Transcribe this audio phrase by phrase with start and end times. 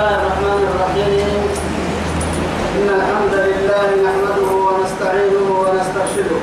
[0.00, 1.28] الله الرحمن الرحيم
[2.76, 6.40] إن الحمد لله نحمده ونستعينه ونسترشده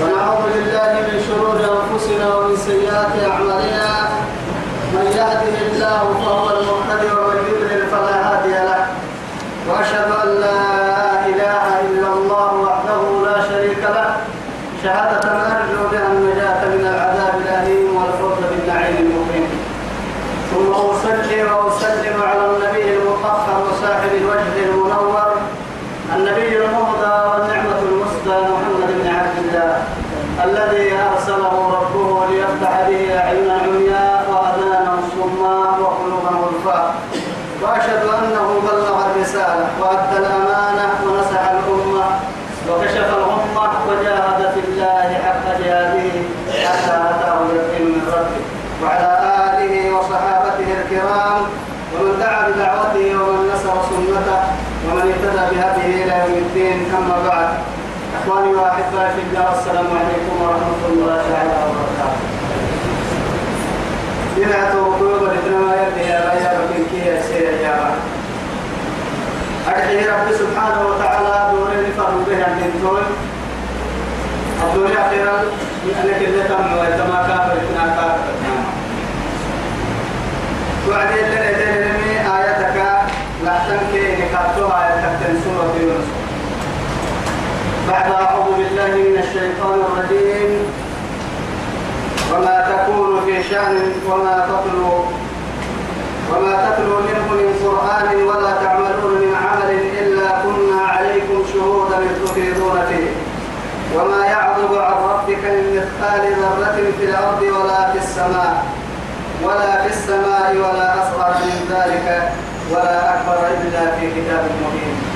[0.00, 3.90] ونعوذ بالله من شرور أنفسنا ومن سيئات أعمالنا
[4.94, 6.02] من يهده الله
[52.48, 54.38] بدعوته ومن نصر سنته
[54.86, 57.48] ومن اهتدى بهذه إلى يوم الدين أما بعد
[58.18, 62.20] إخواني وأحبائي في الله السلام عليكم ورحمة الله تعالى وبركاته.
[64.36, 67.98] إذا توقعوا بدنا يدي يا ريا بكين كي يسير يا رب
[69.68, 72.72] أدعي رب سبحانه وتعالى دورين فرم به عن دين
[74.64, 75.36] الدنيا أخيرا
[75.84, 78.34] أنك اللي تم ويتما كافر إثناء كافر.
[80.88, 81.50] وعدين لنا
[87.88, 90.50] بعد أعوذ بالله من الشيطان الرجيم.
[92.32, 93.76] وما تكون في شأن
[94.08, 95.04] وما تتلو
[96.30, 103.10] وما تتلو منه من قرآن ولا تعملون من عمل إلا كنا عليكم شهودا تفيضون فيه.
[103.96, 108.66] وما يعظم عن ربك من مثقال ذرة في الأرض ولا في السماء
[109.44, 112.32] ولا في السماء ولا أصغر من ذلك
[112.70, 115.07] ولا أكبر إلا في كتاب مبين.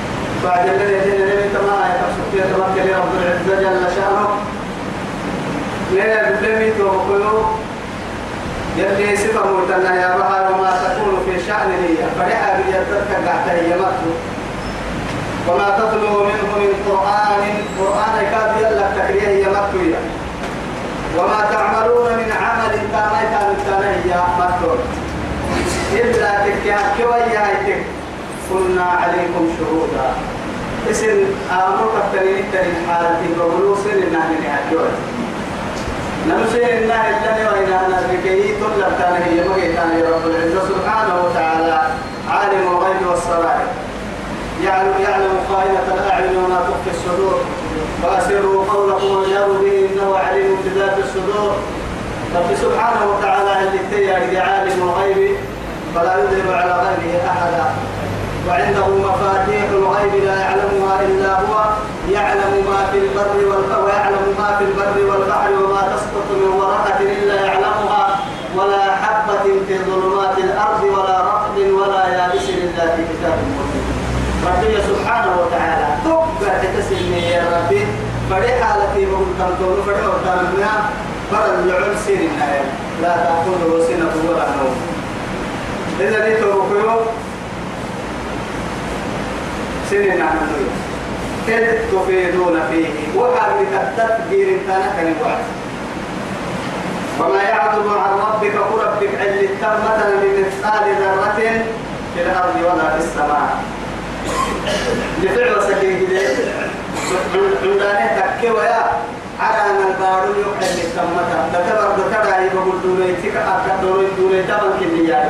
[0.43, 4.29] بعد الذي يدين لم تما يتفسك يتوكل رب العزة جل شأنه
[5.95, 7.43] لا لم توكلوا
[8.77, 13.75] يلي صفة مرتنا يا بها وما تكون في شأن لي فرحا بيدتك قاعدة هي
[15.47, 17.43] وما تتلو منه من قرآن
[17.79, 19.99] قرآن كاد يلك تكريه هي مكتوية
[21.17, 24.79] وما تعملون من عمل كان كان كان هي مكتوب
[25.93, 27.83] إلا تكيا هيتك
[28.49, 30.32] كنا عليكم شهودا
[30.91, 34.89] اسم آمر كترين ترين حالتي بقولوا سن النهي نهاجوه
[36.27, 39.67] نمسي النهي الجنة وإن أنا بكي طلب كان هي مجي
[40.01, 41.81] رب العزة سبحانه وتعالى.
[42.29, 43.67] عالم الغيب والسرائر
[44.63, 47.39] يعلم يعلم خائنة الأعين وما تخفي الصدور.
[48.03, 51.55] وأسروا قولكم وجهروا به إنه عليم بذات الصدور.
[52.35, 55.35] رب سبحانه وتعالى اللي تيا عالم الغيب
[55.95, 57.65] فلا يذهب على غيبه أحدا.
[58.47, 61.55] وعنده مفاتيح الغيب لا يعلمها إلا هو
[62.11, 63.35] يعلم ما في البر
[63.85, 68.19] ويعلم ما في البر والبحر وما تسقط من ورقة إلا يعلمها
[68.57, 73.37] ولا حبة في ظلمات الأرض ولا رطب ولا يابس إلا في كتاب
[74.47, 77.87] ربي سبحانه وتعالى تبقى تتسلني يا ربي.
[78.29, 80.71] فريحة التي بقول تنطون فريحة وتنمنا
[81.31, 82.29] فرد يعون سين
[83.01, 84.75] لا تأخذه سنة ولا نوم.
[85.99, 87.01] إذا دي توقعوا
[89.89, 90.37] سنين عن
[91.47, 95.43] إذ تفيدون فيه وحال التدبير تنك الوعد
[97.19, 101.63] وما يعظم عن ربك وربك عل مثلا بمثقال ذرة
[102.15, 103.63] في الأرض ولا في السماء.
[105.23, 106.19] لفعل سكين كده
[107.63, 108.83] عندنا تكي ويا
[109.39, 114.69] على أن البارو يحل التمتا دتبر دتبر هي بقول دولي تك أكد دولي دولي تبر
[114.79, 115.29] كنيا.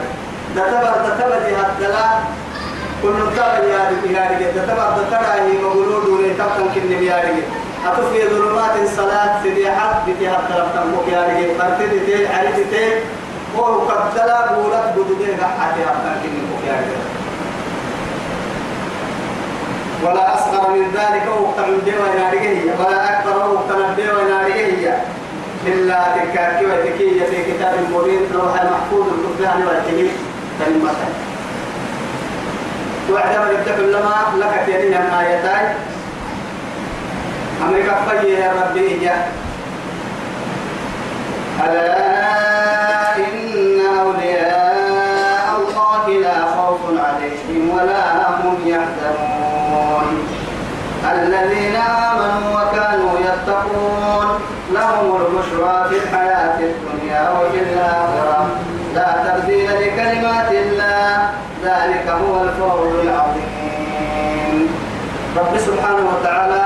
[0.56, 1.40] دتبر دتبر
[1.80, 2.06] دلا
[3.04, 7.44] كل تبر يا رجال دتبر دتبر هي بقول دولي تبر كنيا رجال
[7.88, 12.86] أتوفي ظلمات الصلاة سبيحة بتيها طرف تنبوك يا رجال قرتي تي عيد تي
[13.58, 17.04] وهو قد دلا بولت بدودين قحاتي أبتن كنيا يا رجال
[20.04, 25.04] ولا أصغر من ذلك وقت من ديوة ناريه ولا أكبر وقت من ديوة ناريه
[25.68, 30.12] إلا تكاكي وتكية في كتاب مبين روح المحفوظ القرآن والكليم
[30.60, 30.92] كلمة
[33.12, 35.76] وعندما يبدأ لما لك تيرين الآيتين
[37.68, 39.24] أمريكا فجي يا ربي إياه.
[41.64, 50.08] ألا إن أولياء الله لا خوف عليهم ولا هم يحزنون.
[51.12, 54.28] الذين آمنوا وكانوا يتقون
[54.72, 58.48] لهم البشرى في الحياة الدنيا وفي الآخرة.
[58.96, 61.30] لا تبديل لكلمات الله.
[61.64, 64.70] ذلك هو الفضل العظيم.
[65.38, 66.66] رب سبحانه وتعالى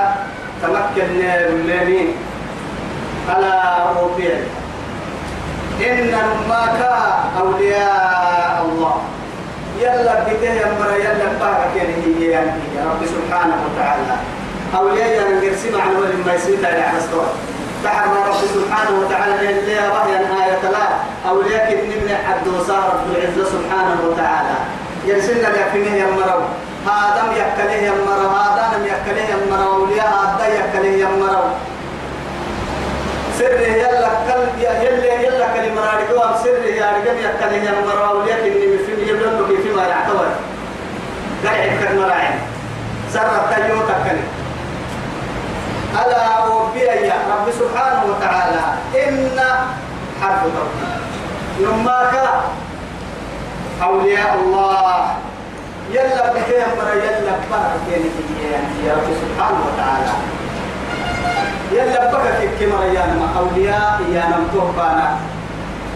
[0.62, 2.16] تمكن من اليمين
[3.30, 3.54] على
[4.02, 4.36] ربيع
[5.82, 6.82] إن أمك
[7.40, 9.02] أولياء الله.
[9.82, 14.16] يلا بيته يا مرا يلا بارك يعني هي يا رب سبحانه وتعالى.
[14.78, 17.28] أولياء يعني قرسي معنى ولما يسير على حسطور
[17.84, 19.88] تحرم رب سبحانه وتعالى اللي يا
[20.46, 20.88] آية لا.
[21.30, 21.87] أولياء
[22.28, 24.58] حد وصار رب العزة سبحانه وتعالى.
[25.06, 26.46] يرسلنا لكنه يمروا
[26.88, 31.50] هذا يكله يمروا هذا لم يكله يمروا أولياء هذا يكله يمروا
[33.40, 34.10] سر يلا
[34.60, 39.84] يا يلا يلا كلمة رادقوا سر يا رجال يكله يمروا أولياء كني في يبلغ فيما
[39.84, 40.28] يعتبر.
[41.46, 42.30] قاعد كلمة راعي
[43.14, 44.28] سر التيوم تكلم
[46.02, 48.64] ألا وبيا يا رب سبحانه وتعالى.
[49.04, 49.40] إن
[50.22, 51.07] حرف توكيد
[51.60, 52.14] يماك
[53.84, 55.08] أولياء الله.
[55.92, 57.88] يلا بكيه مرة يلا بارك
[58.86, 60.14] يا رب سبحانه وتعالى.
[61.72, 63.06] يلا بكك كما يا
[63.40, 65.18] أولياء يا نمتوبانا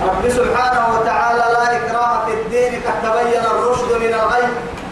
[0.04, 4.48] رب سبحانه وتعالى لا إكراه في الدين قد تبين الرشد من الغي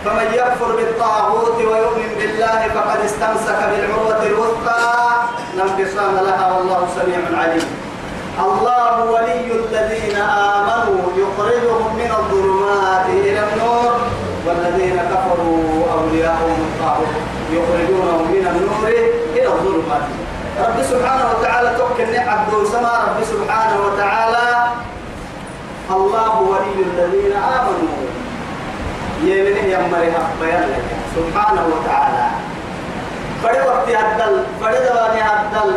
[0.06, 4.80] فمن يكفر بالطاغوت ويؤمن بالله فقد استمسك بالعروة الوثقى.
[5.56, 7.89] لا انفصام لها والله سميع عليم.
[8.40, 13.94] الله ولي الذين آمنوا يخرجهم من الظلمات إلى النور
[14.46, 17.16] والذين كفروا أولياءهم الطاغوت
[17.52, 18.88] يخرجونهم من النور
[19.36, 20.06] إلى الظلمات.
[20.60, 24.48] رب سبحانه وتعالى توكل عبد سما رب سبحانه وتعالى.
[25.92, 28.00] الله ولي الذين آمنوا.
[29.24, 30.88] يمنه يمرها بيان لك.
[31.16, 32.26] سبحانه وتعالى.
[33.42, 35.70] بڑے وقت عدل بڑے دواني عدل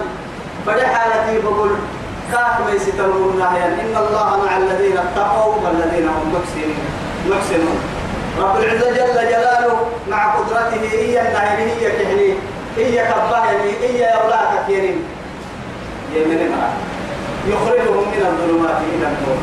[0.64, 2.01] بڑے حالتي بقول
[2.32, 6.80] كاف ما يستمرون إن الله مع الذين اتقوا والذين هم محسنون.
[7.30, 7.78] محسنون.
[8.38, 12.34] رب العزة جل جلاله مع قدرته هي النهي هي كحني
[12.76, 13.44] هي كباه
[13.82, 15.04] هي أولاك كيرين
[16.14, 16.52] يمن
[17.48, 19.38] يخرجهم من الظلمات إلى النور.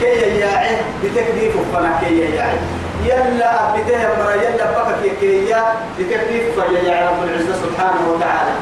[0.00, 2.56] كي يعي بتكليف فنا كي يعي
[3.04, 5.64] يلا بده مرة يلا بقى كي يا
[5.98, 8.52] بتكليف فيا رب العزة سبحانه وتعالى.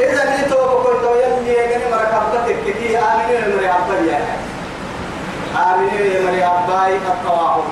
[0.00, 4.20] إذا نيتو بقول تو يلي يعني مرة كبتك كي آمنين مرة أبا يا
[5.56, 7.64] آمنين مرة أبا الطواغوت.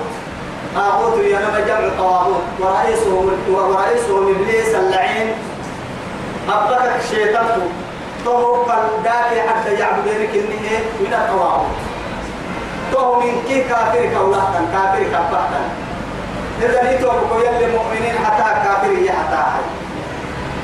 [0.74, 5.28] طاغوت يا نبى جمع طواغوت ورئيسهم ورئيسهم إبليس اللعين.
[6.98, 7.46] الشيطان
[8.24, 8.62] تو.
[8.62, 11.76] قال ذاك حتى يعبدونك إني من الطواغوت.
[12.92, 15.62] تو من كي كافر كولاتا كافر كبحتا
[16.62, 19.83] إذا نيتو بقول يلي مؤمنين حتى كافر يا حتى حي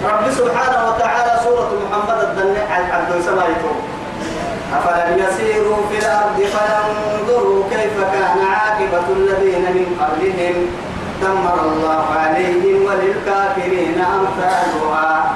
[0.05, 3.75] رب سبحانه وتعالى سورة محمد الدنيا عبد سمايته
[4.77, 10.57] أفلم يسيروا في الأرض فينظروا كيف كان عاقبة الذين من قبلهم.
[11.23, 15.35] دمر الله عليهم وللكافرين أمثالها.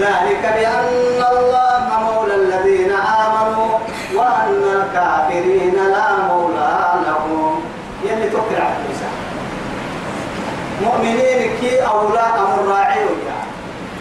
[0.00, 3.78] ذلك بأن الله مولى الذين آمنوا
[4.14, 7.60] وأن الكافرين لا مولى لهم.
[8.04, 8.72] يلي تقرأ
[10.82, 12.26] مؤمنين كي أولى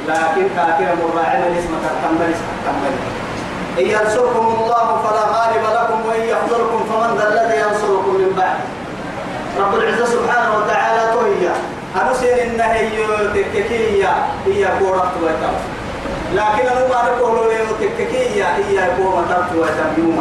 [0.08, 2.94] لكن كافر مراعي من اسم تكمل اسم تكمل
[3.80, 8.58] إن ينصركم الله فلا غالب لكم وإن يخذلكم فمن ذا الذي ينصركم من بعد.
[9.60, 11.50] رب العزة سبحانه وتعالى توهي
[12.02, 12.90] أنسين النهي
[13.34, 14.14] تككية
[14.46, 15.56] هي كورة ويتم
[16.34, 20.18] لكن أنا ما نقول له تككية هي كورة ويتم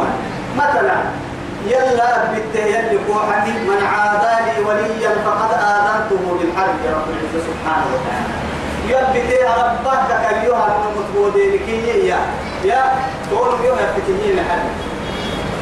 [0.57, 0.97] مثلا
[1.67, 2.97] يلا بده يلي
[3.67, 8.40] من عادى لي وليا فقد آذنته بالحرب رب العزة سبحانه وتعالى.
[8.91, 11.53] يبتي ربك أيها المتبودين.
[11.65, 12.19] كي يا
[12.63, 12.83] يا
[13.31, 14.65] تقول يوم يبتكيين حد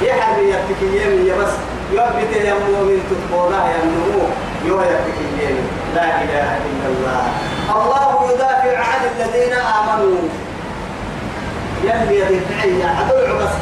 [0.02, 1.54] يحد يبتكيين يا بس.
[1.92, 4.24] يبتي يا مؤمن تتبولا يا نمو
[4.66, 5.58] يوم يبتكيين
[5.96, 7.22] لا إله إلا الله.
[7.76, 10.22] الله يدافع عن الذين آمنوا.
[11.84, 13.56] يلي يدفعي عدو بس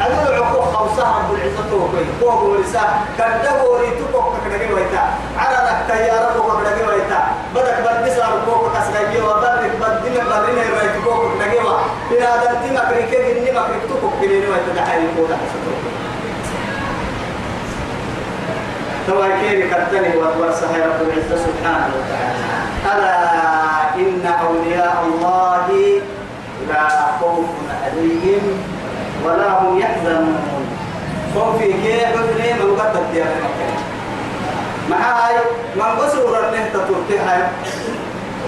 [0.00, 2.84] هذول عقوق خمسة رب العزة توكي فوق ولسا.
[3.18, 5.04] كدبوا ريتوك كدقي ويتا
[5.38, 7.20] ذاك تيارة فوق كدقي ويتا
[7.54, 8.16] بدك بدس
[8.46, 11.78] فوق كسرقي وبدك بدين بدين ويتا فوق كدقي وا
[12.10, 15.94] إن هذا أنت ما كريك إني ما كريك توك ويتا دحين فوق كسرقي
[19.06, 22.44] توا كيري كتني ورسها رب العزة سبحانه وتعالى؟
[22.92, 25.66] ألا إن أولياء الله
[26.68, 26.88] لا
[27.20, 27.46] خوف
[27.84, 28.42] عليهم
[29.24, 30.38] ولا هم يحزنون.
[31.34, 33.24] صوم في كي حزني من قد تدير
[34.90, 35.34] معاي
[35.76, 37.50] من بسور النهت ترتيها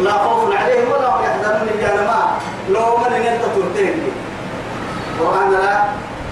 [0.01, 2.39] لا خوف عليهم ولا هم يحزنون يا ما
[2.69, 3.95] لو من النهت ترتيه
[5.21, 5.85] وأنا لا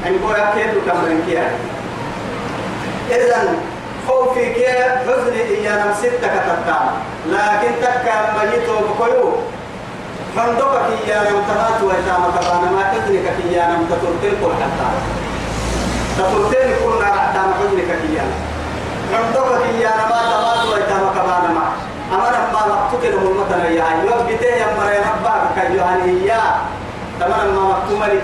[0.06, 1.50] أن يقول أكيد كما كيا؟
[3.11, 3.56] إذن
[4.09, 4.66] خوفي كي
[5.06, 6.92] حزني إيانا ستة كتبتها
[7.26, 9.33] لكن تكا مجيتو بكيو.
[10.37, 14.88] حندقك يا نم تهات ويتام كبانا ما حزنك يا نم تترتل كل حتى
[16.18, 18.25] تترتل كل نار عتام حزنك يا
[19.16, 21.94] حندقك يا ما تهات ويتام كبانا ما.
[22.12, 26.42] أمر ما مكتوك له المتنا يا يوم بيته يا مري ربك كيوهاني يا
[27.20, 28.20] تمام ما مكتوم لي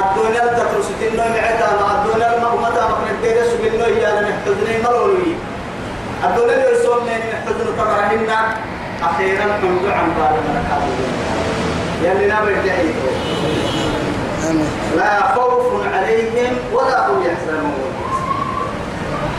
[0.00, 5.32] الدنيا تدرس تنو معتا مع الدنيا المغمتا مكن الدرس منو يا نحتضني ملولي.
[6.24, 8.30] الدنيا يسوم من نحتضن تمرهن
[9.02, 10.84] أخيرا حمد عن بعد مركات
[12.02, 12.88] يلي نبي جاي
[14.96, 17.85] لا خوف عليهم ولا هم يحزنون.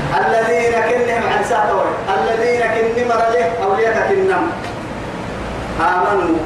[0.07, 4.51] الذين كنهم عن ساتور الذين كن مرله أولياء كنم.
[5.79, 6.37] آمنوا.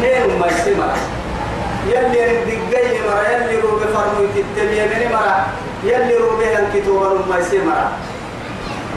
[0.00, 0.90] نيل ما يسمع.
[1.86, 5.46] يلي ردقي مرا يلي روبي فرمو تتبيا من مرا
[5.84, 7.78] يلي روبي هنكتوبا ما يسمع.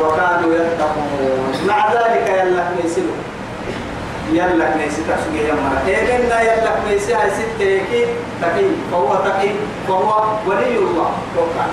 [0.01, 1.53] وكانوا يتقون.
[1.67, 3.15] مع ذلك يلك نيسلو
[4.33, 7.81] يلك نيسي تحسقي يا مرا إذن يلك نيسي هاي ستة
[8.41, 8.65] تقي.
[8.91, 9.50] فهو تقي.
[9.88, 11.12] فهو ولي الله.
[11.38, 11.71] وكان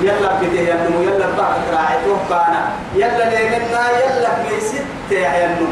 [0.00, 2.54] يلا بده ينمو يلا بعد راعته كان
[2.96, 3.56] يلا لينا
[4.00, 5.66] يلا بيست ينمو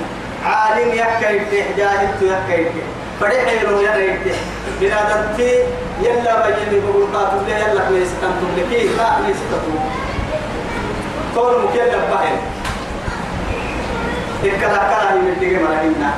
[0.44, 2.08] عالم يكيد جاهل
[2.48, 2.72] يكيد
[3.20, 4.34] فريح له يلا يكيد
[4.80, 5.48] بنادم في
[6.02, 9.50] يلا بيجي بقول قاتل يلا بيست أنتم لكي لا بيست
[11.34, 12.36] كون مكلف بحر
[14.44, 16.12] إكلا كلا يمدي مرهنا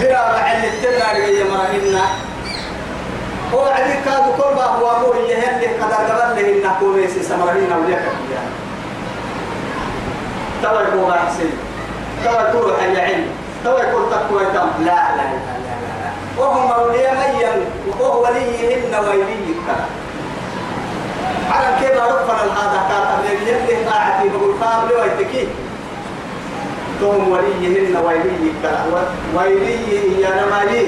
[0.00, 2.04] بلا بعد التنا رجع مرهنا
[3.54, 7.22] هو عليك كادو كل ما هو هو اللي هل قدر قبل له إنه كون يسي
[7.22, 8.44] سمرهين أولياء كبيرا
[10.62, 11.50] توا يكون أحسن
[12.24, 13.26] توا يكون حل علم.
[13.64, 17.52] توا يكون تقوى لا لا لا لا لا وهم أولياء ميا
[17.88, 19.66] وهو وليهن ويليك
[21.50, 25.48] على كيف رفنا هذا كاتب يلي طاعتي بقول قابل ويتكي.
[27.00, 28.64] توم وليهن ويليك
[29.34, 30.86] ويليه يا نمالي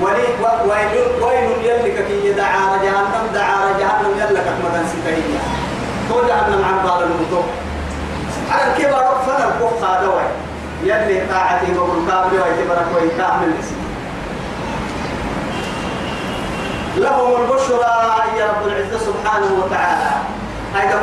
[0.00, 0.26] ولي
[0.68, 5.40] ويل ويل يلك كي دعا جهنم دعا جهنم يلك مدن ستهيا
[6.08, 7.42] تو جهنم عن بعض الموتو.
[8.50, 10.22] على كبر رفنا البخ دوي
[10.84, 13.52] يلي طاعتي بقول كامل ويتبرك ويكامل
[16.96, 17.94] لهم البشرى
[18.38, 20.10] يا رب العزة سبحانه وتعالى.
[20.76, 20.96] هيدا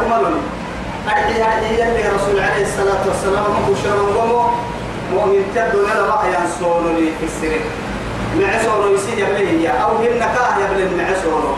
[5.56, 7.62] تبدو لنا بقى ينصون لي في السرير.
[8.40, 11.56] معسورو يسير يبليه أو هن كاه يبلي معسورو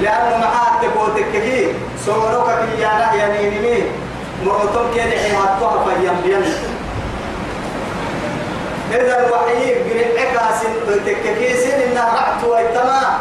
[0.00, 1.74] لأنه معاه تقوتك كي
[2.06, 3.86] سورك في يانا يميني مين
[4.44, 6.44] مرتم كده حياتها فيم بيان.
[8.90, 10.74] إذا الوحي قريب عكاسين
[11.06, 13.20] تككيسين إنها رعت ويتما.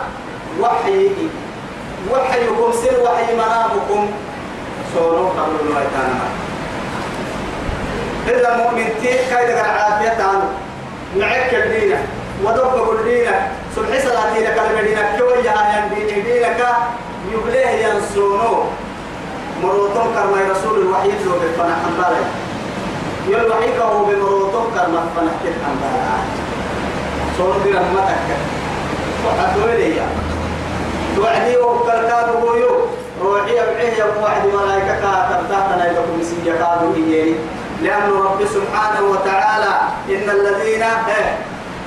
[0.59, 1.07] وحي
[2.11, 4.09] وحيكم سر وحي منامكم
[4.93, 6.25] سورو قبل الويتانا.
[8.27, 10.49] إذا مؤمن تي كايدك العافية عنه
[11.17, 12.03] معك الدينة
[12.43, 16.65] ودب الدينة سبحي صلاتي لك المدينة كوية آيان ديني دينك
[17.31, 18.63] يبليه ينسونو
[19.63, 22.25] مروتون كرمي رسول الوحي لو بالفنح حنبالي
[23.27, 26.17] يل وحي كهو بمروتون كرمي فنح كت حنبالي
[27.37, 28.17] سونو دي رحمتك.
[29.25, 30.07] وحدو إليا
[31.15, 32.75] توعدي وكالكاد ويو
[33.23, 37.35] روحي أبعيه يا وعد ملايكة كاتب تحتنا يبقوا مسيجة إيجيني.
[37.81, 39.73] لأن رب سبحانه وتعالى
[40.09, 40.83] إن الذين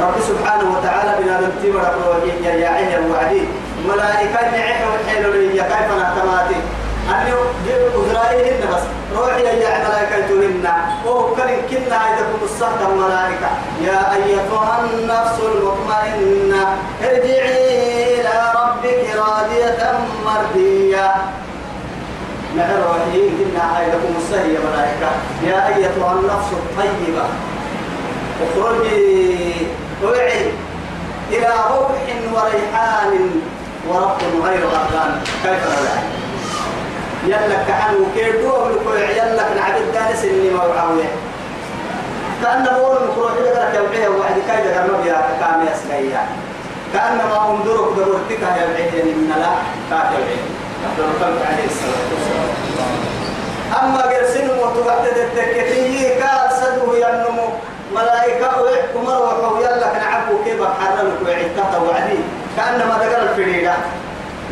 [0.00, 3.42] رب سبحانه وتعالى بنا نبتي ورقوا يا يا عين الوعدي
[3.88, 6.56] ملائكة نعيه وحيلوا لي كيف نهتماتي
[7.10, 7.32] أني
[7.96, 8.82] أزرائيهن بس.
[9.16, 10.66] روحي يا ملائكة تهن
[11.06, 13.48] وهو كان كنا عيدكم الصهد الملائكة.
[13.82, 21.14] يا أيتها النفس المطمئنة ارجعي إلى ربك راضية مرضية.
[22.56, 25.10] نعم روحي كنا عيدكم الصهد يا ملائكة.
[25.46, 27.26] يا أيتها النفس الطيبة.
[28.42, 29.66] اخرجي.
[30.02, 30.50] اوعي
[31.30, 31.90] إلى روح
[32.34, 33.30] وريحان
[33.88, 35.96] ورب غير غرقان كيف لا
[37.26, 41.10] يلك عنه كيدو لكوع يلك نعبد دانس اللي موعاوية
[42.42, 46.26] كأن بقول مكروح لك يوعيه وعد كايدا كما بيا كامي أسليا
[46.94, 49.52] كأنما أمدرك دورتك يا بعيد من لا
[50.84, 52.50] أفضل الخلق عليه الصلاة والسلام.
[53.82, 57.48] أما قرسين وتوحد التكتية قال سده ينمو.
[57.94, 58.50] ملائكة
[58.94, 62.18] ومر وحو يلا نعبو كيف حرنا لك توعدي
[62.56, 63.74] كأنما دقر الفريدة.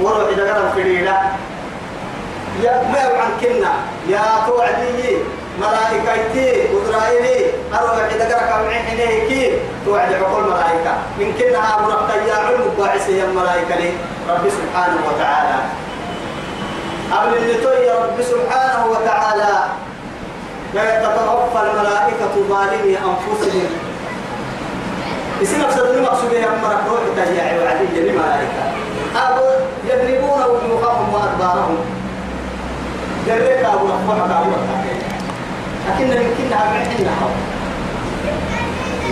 [0.01, 1.17] وروح دقر الفريدة.
[2.63, 3.73] يا ما عن كنا.
[4.09, 5.17] يا توعدي.
[5.61, 7.47] ملائكتي إسرائيلي.
[7.75, 9.53] أروح دقر كم عينيك
[9.87, 10.95] توعد عقول ملائكة.
[11.19, 11.91] من كنا أبو
[12.29, 13.91] يا علم باعثي الملائكة لي.
[14.29, 15.59] رب سبحانه وتعالى.
[17.13, 19.53] قبل اللي يا رب سبحانه وتعالى.
[20.75, 23.67] لا تتوفى الملائكة ظالمي أنفسهم.
[25.43, 28.65] اسم أقصد المقصود يا أمر روح تجيع وعدي جميع ملائكة
[29.17, 29.47] أبو
[29.85, 31.79] يضربون وجوههم وأدبارهم.
[33.27, 34.51] جريك أبو رفضك أبو
[35.89, 37.09] لكن يمكنها بعدين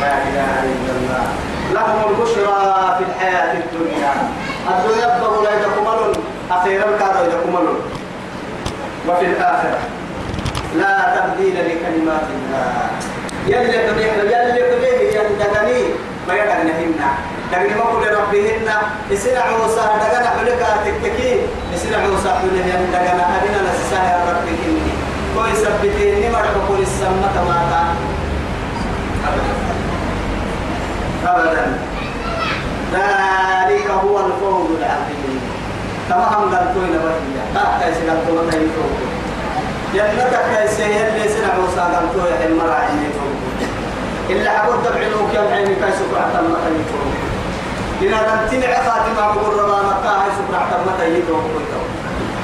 [0.00, 1.26] لا إله إلا الله.
[1.74, 4.12] لهم البشرى في الحياة الدنيا.
[4.68, 6.12] الدنيا يبدو لا يتكمل
[6.50, 7.66] أخيرا كانوا يتكمل
[9.08, 9.78] وفي الآخرة.
[10.76, 12.90] لا تبديل لكلمات الله
[13.46, 15.82] يلي تبيه يلي تبيه يندغني
[16.28, 16.94] ما يدغنهن
[17.52, 18.68] دغني ما كل ربهن
[19.12, 21.40] اسنا عوسى دغنا حلك تككي
[21.74, 24.62] اسنا عوسى حلك يندغنا ادنا نسسا يا ربك
[25.34, 27.84] كوي سبتيني ما بقول السماء ماتا
[31.26, 31.78] أبدا
[32.92, 35.40] ذلك هو الفوز العظيم
[36.08, 39.10] تمام قلتوا إلى وجهي تحت يسقلتوا متى يفوقوا
[39.94, 43.08] جنتك كيسي اللي سنع موسى قلتو يا حين مرا عيني
[44.30, 47.10] إلا حبود تبعينوك يوم عيني كي سكرع تمتا يتوب
[48.00, 51.44] لنا نمتنع خاتمة بقول ربا مكة هاي سكرع تمتا يتوب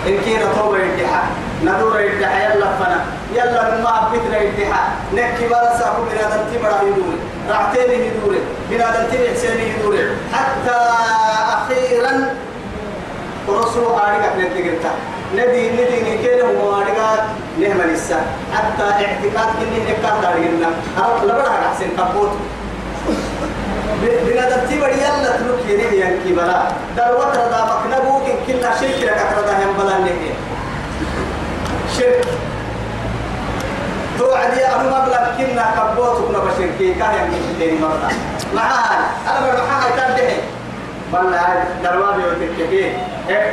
[0.07, 1.23] إن كينا توبة يدحا
[1.65, 4.83] ندور يدحا يلا فنا يلا ما بيتنا يدحا
[5.15, 7.19] نكي بارا ساكو بنا دمتي بڑا يدوري
[7.51, 10.77] رعتيني يدوري بنا دمتي حسيني يدوري حتى
[11.57, 12.35] أخيرا
[13.49, 14.91] ورسول آرقك نتقرتا
[15.35, 17.25] ندي ندي نكيل هو آرقات
[17.61, 18.21] نهم لسا
[18.55, 20.71] حتى اعتقاد كني نكاد دارينا.
[21.25, 22.31] لبدا حسين قبوت.
[24.03, 26.69] بنا دمتي بدي يلا تلوك يني ينكي بلا.
[26.97, 30.33] دار وتر دا مكنبوك كنا شرك لك أكردا هم بلا نهي.
[31.99, 32.25] شرك.
[34.19, 38.11] توعدي أنا مبلغ كنا قبوت كنا بشركي كاين يمكن مرة.
[38.55, 40.39] معاي أنا بروح تنتهي
[41.13, 41.33] بل
[41.85, 42.93] دروابي وتككي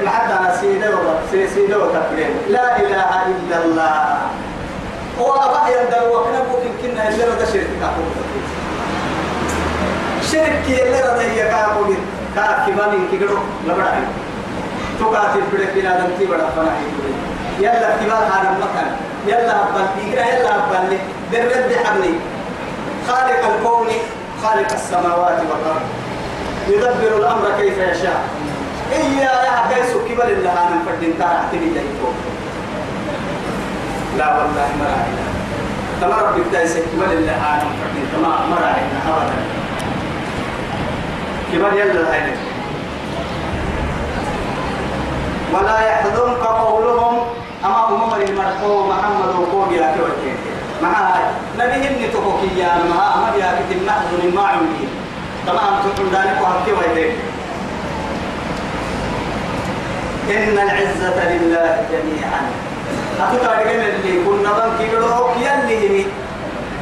[0.02, 0.90] لحد أنا سيدة
[1.32, 4.18] سيدة وتكلم لا إله إلا الله.
[5.20, 8.04] هو أبا يندر وكنا ممكن كنا اللي رد شرك كافو
[10.32, 11.94] شرك اللي رد هي كافو
[12.36, 13.38] كاكبان كيكرو.
[13.68, 13.92] لبڑا
[15.00, 16.74] تقاتل بدك بلا دمتي بڑا فنا
[17.60, 18.90] يلا كبار هذا المكان
[19.28, 20.98] يلا أبان يقرأ يلا أبان
[21.32, 22.14] بالرد حبلي
[23.08, 23.88] خالق الكون
[24.44, 26.03] خالق السماوات والأرض.
[26.68, 28.24] يدبر الأمر كيف يشاء.
[28.94, 32.10] إيا يا كيس كبر الله أنا فردين ترى جايتو
[34.18, 35.24] لا والله ما رأينا.
[36.02, 39.38] تما ربك تايس كبر الله أنا فردين تما ما رأينا أبدا.
[41.54, 42.34] كبر يلا هاي
[45.54, 47.16] ولا يحزنك قولهم
[47.66, 50.34] أما أمم المرحوم محمد وقوم يا كوكي
[50.84, 51.24] معاي
[51.60, 54.88] نبيهم نتوكي يا ما أمر يا كتن نحزن ما عمري
[55.48, 57.16] تمام تقول ذلك وهمتي ويديك
[60.30, 62.42] إن العزة لله جميعا
[63.20, 66.06] أتوقع اللي كنا بنكي بروك يلي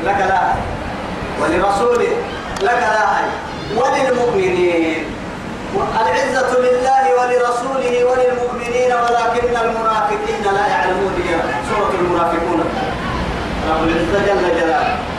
[0.05, 0.53] لك لا
[1.41, 2.13] ولرسوله
[2.61, 3.01] لك لا
[3.77, 5.05] وللمؤمنين
[6.01, 11.13] العزة لله ولرسوله وللمؤمنين ولكن المنافقين لا يعلمون
[11.69, 12.63] سورة المنافقون
[13.69, 15.10] رب العزة جل جلاله.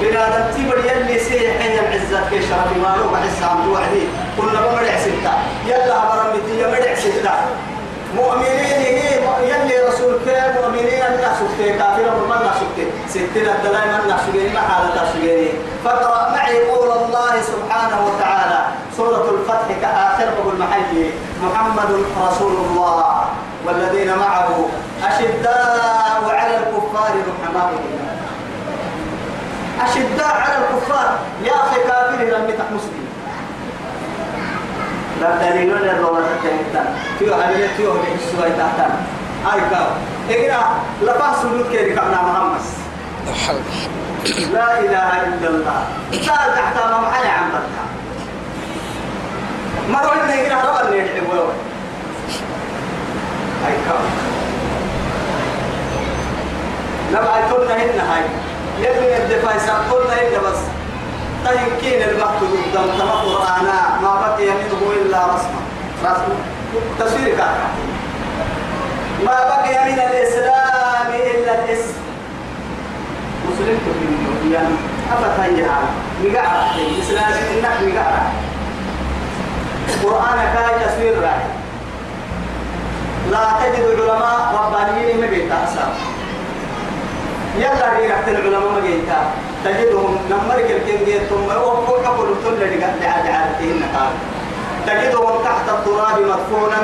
[0.00, 4.04] بنادم تبر يلي سيحين العزة في شرف مالو بحس عم توعدي
[4.38, 5.32] كنا بمرع ستة
[5.66, 7.34] يلا برمتي مرع ستة
[8.16, 9.18] مؤمنين هي
[9.50, 14.60] يلي رسول كان مؤمنين الناس سكتي كافر من الناس سكتي ستين الدلاء من سكتي ما
[14.60, 15.52] حالة سكتي
[15.84, 18.60] فاقرأ معي قول الله سبحانه وتعالى.
[18.96, 21.10] سورة الفتح كآخر المحل.
[21.42, 21.90] محمد
[22.26, 23.24] رسول الله
[23.66, 24.68] والذين معه
[25.04, 27.70] أشداء على الكفار رحماء.
[27.70, 27.97] الله
[29.80, 31.18] أشداء على الكفار.
[31.44, 33.08] يا أخي كافر لم يتح مسلم
[35.20, 36.84] لا دليل ولا الرواد التنين
[37.18, 39.00] تيو عملية تيو بحسوا يتحتنا
[39.46, 39.86] هاي كاو.
[40.30, 40.64] إقرأ.
[41.02, 42.60] لفا سلوك كيري كابنا محمد؟
[44.52, 45.86] لا إله إلا الله.
[46.12, 47.84] سأل تحت ما محل عم بطا
[49.88, 51.34] ما إنه يقرأ ربا اللي يحبه
[53.64, 53.98] هاي كاو.
[57.12, 58.24] نبعي كنا هنا هاي.
[58.80, 60.58] يلي الدفاع يسقطنا إلا بس
[61.46, 65.60] طيب كين البحث قدام تما قرآنا ما بقي منه إلا رسمة
[66.04, 66.34] رسمة
[66.98, 67.68] تصوير كاكا
[69.24, 71.94] ما بقي من الإسلام إلا الاسم
[73.48, 74.74] مسلم تبين يعني
[75.12, 75.78] أفتن يا
[76.24, 78.22] مقعد الإسلام إنك مقعد
[80.04, 81.42] قرآن كاي تصوير راي
[83.30, 85.92] لا تجد علماء ربانيين مجيتا أسام
[87.56, 89.20] يلا ريحت العلماء مجيتا
[89.64, 94.12] تجدهم نمرك الكنجية ثم وقل قبل تل لعادتهن قال
[94.86, 96.80] تجدهم تحت التراب مدفونا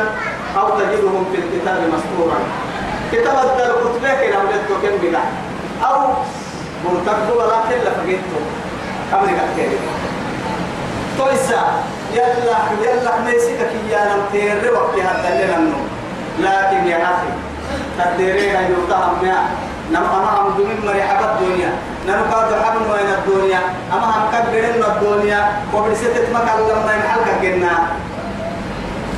[0.57, 2.39] أو تجدهم في الكتاب مسطورا
[3.13, 5.21] كتاب الدر كتبك إلى ولدت كم بلا
[5.85, 6.01] أو
[6.85, 8.41] مرتب ولا كلا فقدته
[9.11, 9.71] كم رجعت
[11.19, 11.63] تويسا
[12.15, 13.59] يلا يلا ميسك
[13.91, 15.71] يا نم تير وقت هذا لنا
[16.39, 17.31] لكن يا أخي
[17.99, 19.47] تدرينا يوتهم يا
[19.93, 21.73] نم أما هم دمين مرحبا الدنيا
[22.09, 23.61] نم قاد حبن وين الدنيا.
[23.93, 25.41] أما هم كبرنا الدنيا.
[25.75, 27.73] وبرسيت ما كلام ما ينحل كجنا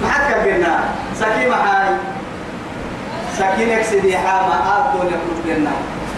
[0.02, 0.72] ما حد كجنا
[1.20, 1.88] سكيمة هاي
[3.38, 5.70] سكينك سيدي حامة آه الدنيا كلنا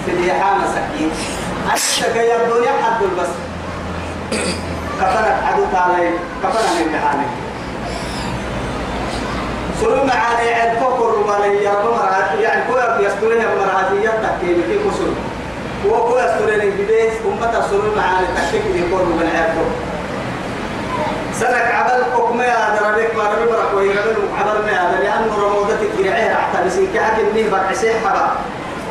[0.06, 1.10] سيدي حامة سكين
[1.72, 3.32] أنت كي الدنيا حد بس
[5.00, 6.10] كفنك عدو تعالي.
[6.42, 7.30] كفنك من كهانك
[9.80, 15.10] سلو معاني عد كوكور مالي يا بمرات يعني كوير يستورين مراتية تكيني كي كسر.
[15.86, 17.64] هو كوير يستورين بديس أمتا
[17.96, 19.64] معاني تكيك دي كور من عيرتو
[21.32, 26.34] سنك عبل حكمي هذا ربك ما ربي برك ويربي عبل ما هذا لأنه رمودتك جرعيه
[26.34, 28.36] حتى بسين كأكل نيه بك عسيه حرا.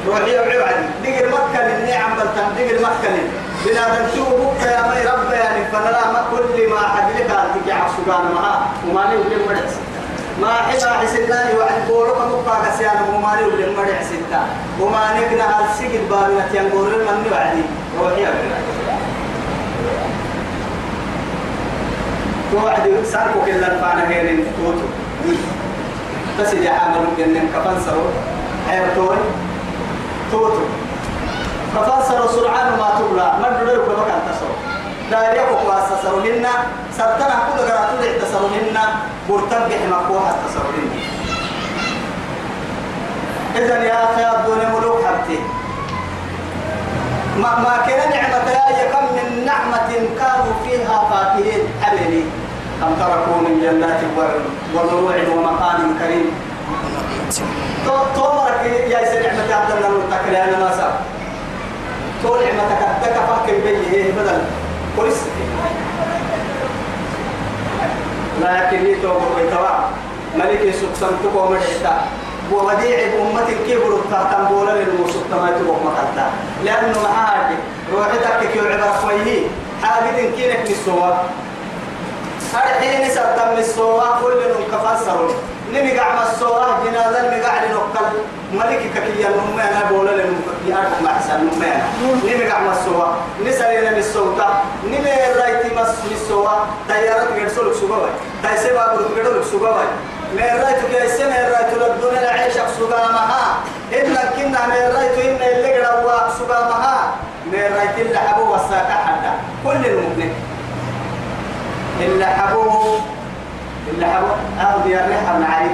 [0.08, 3.28] روحي وعدي دقر مكة للني عم بلتم دقر مكة لل
[3.66, 8.68] بنادم شو بك يا مي رب يعني فنلا ما كل ما حد لك عصبان معها
[8.88, 9.76] وما لي ولي مرعس
[10.42, 14.42] ما حدا حسناني وعد بورو مقا كسيان وما لي ولي مرعس ستا
[14.82, 17.64] وما نكنا السجد بابنا تيانغور من وعدي
[18.00, 18.50] روحي وعدي
[22.52, 24.88] توعد ساركو كلا فانا هيرين توتو
[26.40, 28.06] بس يجي عملوا جنن كفن سرو.
[28.70, 29.18] حيرتوي
[30.32, 30.64] توتو.
[31.76, 33.28] كفن سرو سرعان ما تبلا.
[33.42, 34.56] ما ندري كما كان تسرو.
[35.12, 36.20] داريا كو واسا سرو.
[36.20, 36.54] هنا
[36.98, 38.84] سرتنا كل غراتو دي تسرو هنا
[39.30, 40.98] مرتب بحما كو حتى تسرو هنا
[43.56, 45.40] إذا يا أخي الدنيا ملوك حبتي.
[47.42, 52.24] ما ما كان نعمة يا كم من نعمة كانوا فيها فاكهين حبيبي
[52.82, 54.02] كم تركوا من جنات
[54.76, 56.26] وزروع ومقام كريم؟
[58.16, 60.94] تومرك يا سيد نعمة عبد الله المتكل أنا ما ساب
[62.24, 64.42] تو نعمتك أدك فاكر بيه بدل
[64.98, 65.18] كويس
[68.42, 69.78] لكن تو بيتوا
[70.36, 72.02] ملك سكسن تقوم مرحتا
[72.52, 76.32] ووديع أمتك كيف رتاتا بولا للموسوق تما تبوك مكتا
[76.66, 77.56] لأنه معاد
[77.94, 79.48] روحتك كيو عبر خويه
[79.84, 81.12] حاجة كينك نسوا
[82.54, 85.30] الحين سبتم السوا كل من كفسر
[85.74, 88.18] نمي قاع السوا جنازة نمي قاع نقل
[88.54, 91.40] ملك ككيا نمي أنا بولا لهم يا أرض ما حسن
[92.24, 93.06] نمي قاع السوا
[93.46, 96.50] نسألنا من السوتا نمي رايتي مس السوا
[96.88, 98.10] تيارات غير سلوك سوبا
[98.44, 99.72] تايسي بابو غير سوبا
[100.34, 103.58] من رايت كيسي من رايت للدنيا العيش سوبا مها
[103.94, 109.32] إن كنا من رايت إن اللي قرأوا سوبا مها من رايت اللي حبوا وساكا حدا.
[109.64, 110.34] كل المؤمن.
[112.02, 112.97] إلا حبوه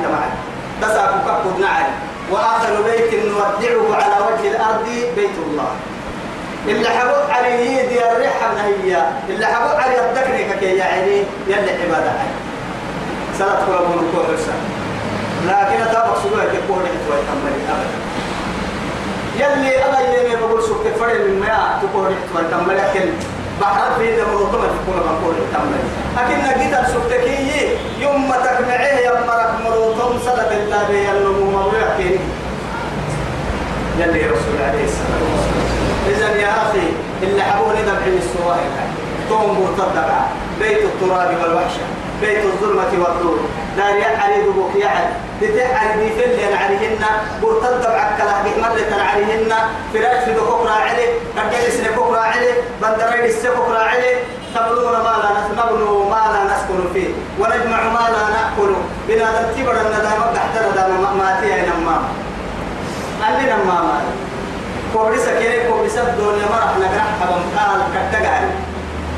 [0.04, 0.30] تمام
[0.82, 1.94] تساكو كفود نعلي
[2.32, 5.72] وآخر بيت نودعه على وجه الأرض بيت الله.
[8.18, 12.12] ريحة من هي إلا حبوه علي الدكري كي يعني يلي عبادة
[13.40, 14.38] سلط قرب من كل
[15.48, 17.98] لكن أتابع سلوك يقول حتوى يتمري أبدا.
[19.40, 21.46] يلي أنا يلي بقول سوك فرق من
[21.82, 22.82] تقول حتوى يتمري
[23.62, 25.86] بحر في ذا مرتبط تكون مقول تمام
[26.18, 32.20] لكن نجد سبتكي يوم ما تكمعه يا مرك مرتم صدق الله يلو مولى كين
[34.00, 35.64] يلي رسول عليه الصلاة والسلام.
[36.10, 36.88] إذا يا أخي
[37.24, 38.60] اللي حبوني دمع السواء
[39.30, 40.08] توم مرتدع
[40.60, 41.86] بيت التراب والوحشة.
[42.24, 43.40] بيت الظلمة والنور.
[43.78, 44.72] دار يعلي دبوك
[45.42, 47.04] بتعل دي فل عليهن.
[47.44, 49.52] مرتد بعكلا مرة عليهن.
[49.94, 51.10] فراش في بكرة عليه
[51.52, 54.16] كجلس لبكرة عليه بندرين السبكرة عليه
[54.56, 57.10] تبنون ما لا نبنو ما لا نسكن فيه.
[57.40, 58.72] ونجمع ما لا نأكل.
[59.08, 61.98] بنا ترتيب الندام تحت الندام ما تي أين ما
[63.28, 64.02] اللي نما ما
[64.94, 68.46] كوبري سكيري كوبري سب دنيا ما رح نجرح حبم قال كتجعل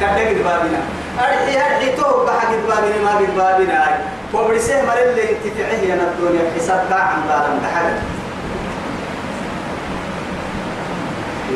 [0.01, 0.81] كتجعل بابنا.
[1.19, 3.93] أرحي أرحي تو بحق بابنا ما بابنا أي.
[4.31, 7.95] كوبري سه مر اللي انتفعه يا الدنيا حساب عن بالهم بحاجة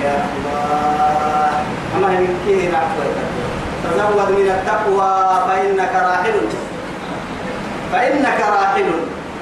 [0.03, 1.63] يا الله.
[1.97, 3.03] أما هي كيه رعفة
[3.83, 5.11] تزود من التقوى
[5.47, 6.33] فإنك راحل.
[7.91, 8.89] فإنك راحل.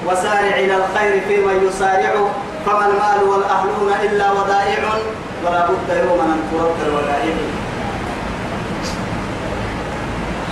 [0.08, 2.13] وسارع إلى الخير فيما يسارع.
[2.65, 4.80] فما المال والأهلون إلا ودائع.
[5.45, 7.36] ولا بد يوما أن ترد الودائع.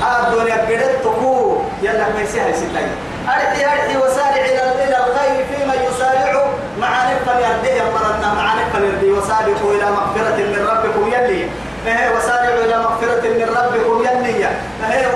[0.03, 2.87] الدنيا قدرت تكو يلا كيسها ستاي
[3.27, 6.45] أرحي أرحي وسارع إلى إلى الخير فيما يسارع.
[6.79, 11.49] مع نفل يرده مرنا مع نفل يرده وسابقوا إلى مغفرة من ربكم يلي.
[11.87, 14.47] إيه وسارعوا إلى مغفرة من ربكم يلي.
[14.91, 15.07] إيه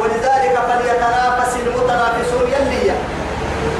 [0.00, 2.92] ولذلك فليتنافس المتنافسون يلي.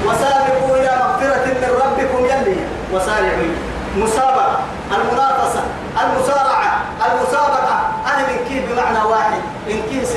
[0.07, 2.57] وسابقوا إلى مغفرة من ربكم يلي.
[2.93, 3.55] وسارعوا.
[3.97, 4.59] مسابقة
[4.93, 5.63] المنافسة
[6.05, 10.09] المسارعة المسابقة أنا من كيف بمعنى واحد إن كيف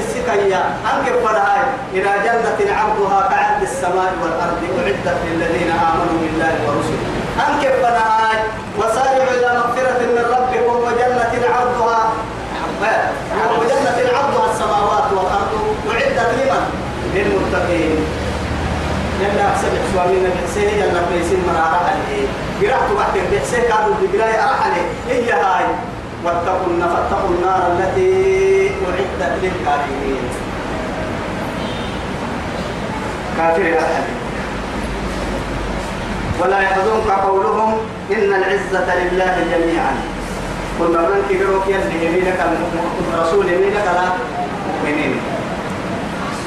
[0.49, 1.61] سسكيا أنك فرهاي
[1.93, 7.09] إلى جنة عرضها كعرض السماء والأرض أعدت للذين آمنوا بالله ورسله.
[7.47, 8.37] أنك فرهاي
[8.77, 12.01] وسارعوا إلى مغفرة من ربكم وجنة عرضها
[13.59, 15.53] وجنة عرضها السماوات والأرض
[15.91, 16.63] أعدت لمن؟
[17.13, 17.99] للمتقين.
[19.21, 22.27] يلا أحسن إخواني نبحسيه يلا بيسين أرح عليه.
[22.61, 24.87] قرأت واحد بحسيه كانوا بقراءة أرح عليه.
[25.09, 25.65] هي هاي؟
[26.23, 26.67] واتقوا
[27.29, 28.38] النار التي
[29.21, 30.23] للكافرين
[33.37, 34.03] كافر أرح
[36.41, 37.77] ولا يحزنك قولهم
[38.11, 39.93] إن العزة لله جميعا.
[40.79, 42.39] كنا ننكي بروك يلي يمينك
[43.13, 44.09] الرسول يمينك لا
[44.67, 45.15] مؤمنين.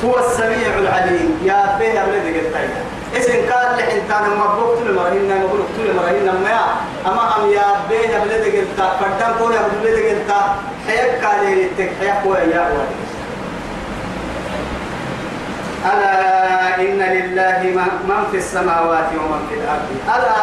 [0.04, 1.30] هو السميع العليم.
[1.44, 2.56] يا بيه الذي قلت
[3.16, 6.58] اسم قال لي انت أنا مبروك تل مرهنا مبروك تل مرهنا ما
[7.06, 10.32] أما أم يا بيه الذي قلت فدان كون يا الذي قلت
[10.86, 12.92] حيك قال لي تك حيك يا ولد
[15.82, 16.14] ألا
[16.78, 17.60] إن لله
[18.08, 19.88] من في السماوات ومن في الأرض.
[20.14, 20.36] ألا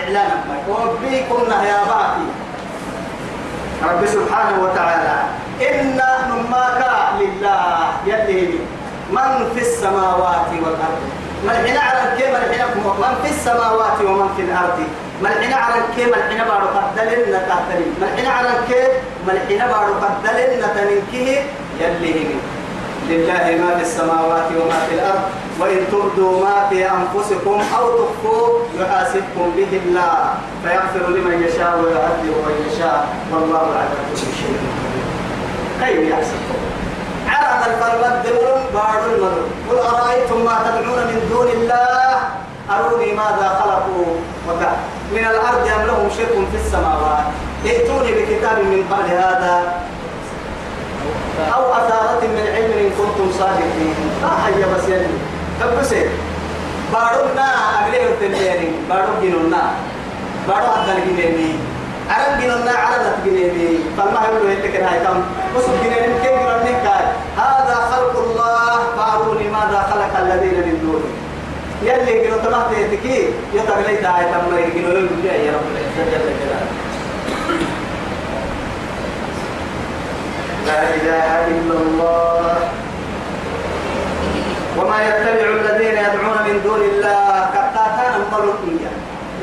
[0.00, 0.36] إعلانا
[0.68, 2.26] ربيكم يا باقي
[3.82, 5.16] رب سبحانه وتعالى.
[5.70, 6.80] إن نماك
[7.20, 8.58] لله يلي
[9.10, 11.23] من في السماوات والأرض.
[11.46, 14.78] ملحنا على كيف ملحنا من في السماوات ومن في الأرض؟
[15.22, 18.88] ملحنا على كيف ملحنا بارو قدلنا تحتري ملحنا على كيف
[19.28, 21.42] ملحنا بارو قدلنا تنكيه
[21.80, 22.26] يلي
[23.08, 25.22] لله ما في السماوات وما في الأرض
[25.60, 30.34] وإن تبدوا ما في أنفسكم أو تخفوه يحاسبكم به الله.
[30.64, 33.08] فيغفر لمن يشاء ويعذب من يشاء.
[33.32, 34.58] والله على كل شيء
[35.80, 36.63] كيف يحسبكم
[37.34, 42.10] عرض الفرمدون بارد المدر قل أرأيتم ما تدعون من دون الله؟
[42.70, 44.14] أروني ماذا خلقوا؟
[45.12, 47.26] من الأرض أم لهم شرك في السماوات؟
[47.66, 49.54] ائتوني بكتاب من قبل هذا
[51.54, 53.94] أو أثارة من علم إن كنتم صادقين.
[54.22, 55.14] ما حي بس يلي
[55.60, 56.02] تبسي
[56.92, 57.46] بارنا
[57.78, 59.62] أغليه التنبيرين بارو جنونا
[60.48, 61.52] بارو أدن جنيني
[62.10, 65.22] عرب جنونا عربت جنيني فما يقولوا هيك هاي كم
[65.56, 67.04] وصل جنيني كيف جنوني كاي
[67.36, 71.10] هذا خلق الله فاروني ماذا خلق الذين من دونه
[71.82, 76.70] يلي جنو تمحت يتكي يتغلي داعي تمري جنو يقول يا رب العزة جل جلاله
[80.66, 82.56] لا إله إلا الله
[84.78, 86.80] وما يتبع الذين يدعون من دون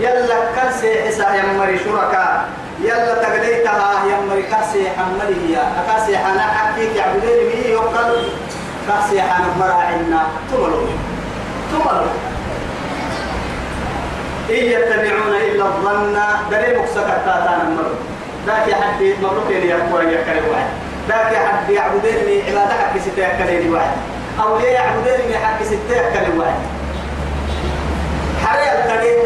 [0.02, 2.50] يلا كرسي حسا يمري شركاء.
[2.82, 8.12] يلا تقليتها يمري كرسي حملي أكاسي حنا حكيك يعبدين مي يقل
[8.88, 10.82] كرسي حنا مراعنا تملو.
[11.72, 12.12] تملو.
[14.50, 16.18] إن يتبعون إلا الظن
[16.52, 18.02] دري مكسك كتاتان ملوك
[18.48, 20.70] ذاك حد مبروك يقول يكري واحد.
[21.10, 23.98] ذاك حد يعبدني عبادة حق ستة كليني واحد.
[24.44, 26.81] أو يعبدني حق ستة كليني واحد.
[28.52, 29.22] حريق الكريم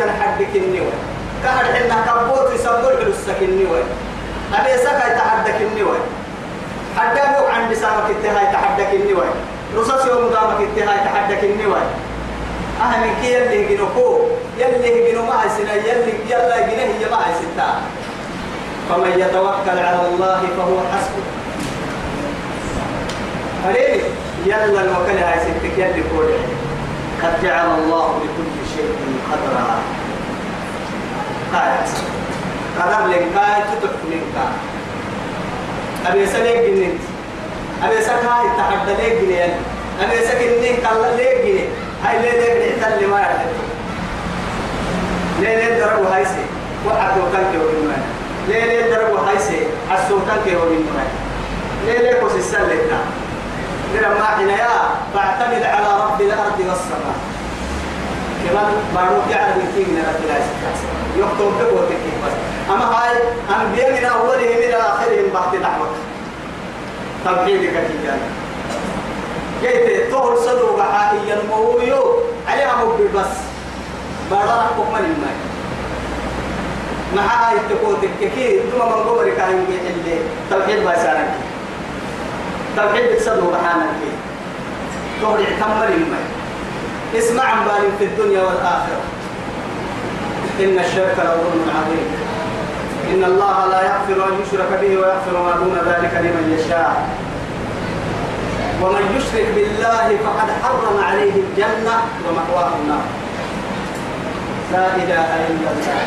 [0.54, 1.02] كني واحد
[1.44, 3.86] كهر حنا كبوت يسبر كني واحد
[4.54, 6.06] أبي سكا كني واحد
[6.98, 9.36] حتى يوم عند سامك التهاي يتحدى كني واحد
[9.76, 11.88] رصاص يوم قامك التهاي يتحدى كني واحد
[12.82, 14.20] أهل كي يلي يجنوكو
[14.58, 17.82] يلي يجنو ما يسنا يلي يلا يجنه هي ما يسنا
[18.90, 21.26] فمن يتوكل على الله فهو حسبه.
[23.64, 24.02] فريد
[24.46, 26.38] يلا الوكل هاي ستك يلي كوري
[27.24, 28.90] قد جعل الله لكل شيء
[29.32, 29.66] قدرا
[31.54, 31.88] قاعد.
[32.80, 34.36] قدر لك قاعد تتحف منك.
[36.08, 37.02] أبي سليك جننت
[37.84, 39.54] أبي سكاي تحدى ليك جنين
[40.02, 41.70] أبي سكنني قال ليك جنين
[42.04, 43.48] هاي ليه ليك اللي ما يحتل
[45.40, 46.46] ليه ليه دربوا هاي سي؟
[46.88, 48.04] وعدوا كنك وبنمان
[48.48, 49.60] ليه ليه دربوا هاي سي؟
[49.92, 51.10] عسوا كنك وبنمان
[51.86, 52.76] ليه ليه كوس السلة
[53.96, 54.70] لما حنايا؟
[55.14, 57.16] فاعتمد على رب الأرض والسماء.
[58.46, 60.56] كمان بارو جعل من كي من رب العزة
[61.18, 62.36] يكتب بقوتك بس.
[62.70, 63.18] أما هاي
[63.62, 65.88] أنبياء من أولهم إلى آخرهم بعد دعوة
[67.26, 68.20] توحيدك كيان
[69.62, 73.36] جيت طول صدوق عائيا المويو عليها مبي بس.
[74.32, 75.38] بارو رحبك من الماء.
[77.16, 80.20] مع هاي تقوتك كي ثم من قبرك هاي اللي.
[80.52, 81.32] توحيد بسانك
[82.78, 84.16] توحيد الصدر وبحانك فيه
[85.22, 85.88] تهري تمر
[87.18, 87.66] اسمع عن
[88.00, 89.02] في الدنيا والآخرة.
[90.60, 92.08] إن الشرك لظلم عظيم.
[93.12, 96.96] إن الله لا يغفر أن يشرك به ويغفر ما دون ذلك لمن يشاء.
[98.82, 103.06] ومن يشرك بالله فقد حرم عليه الجنة ومأواه النار.
[104.74, 105.98] لا إله إلا الله.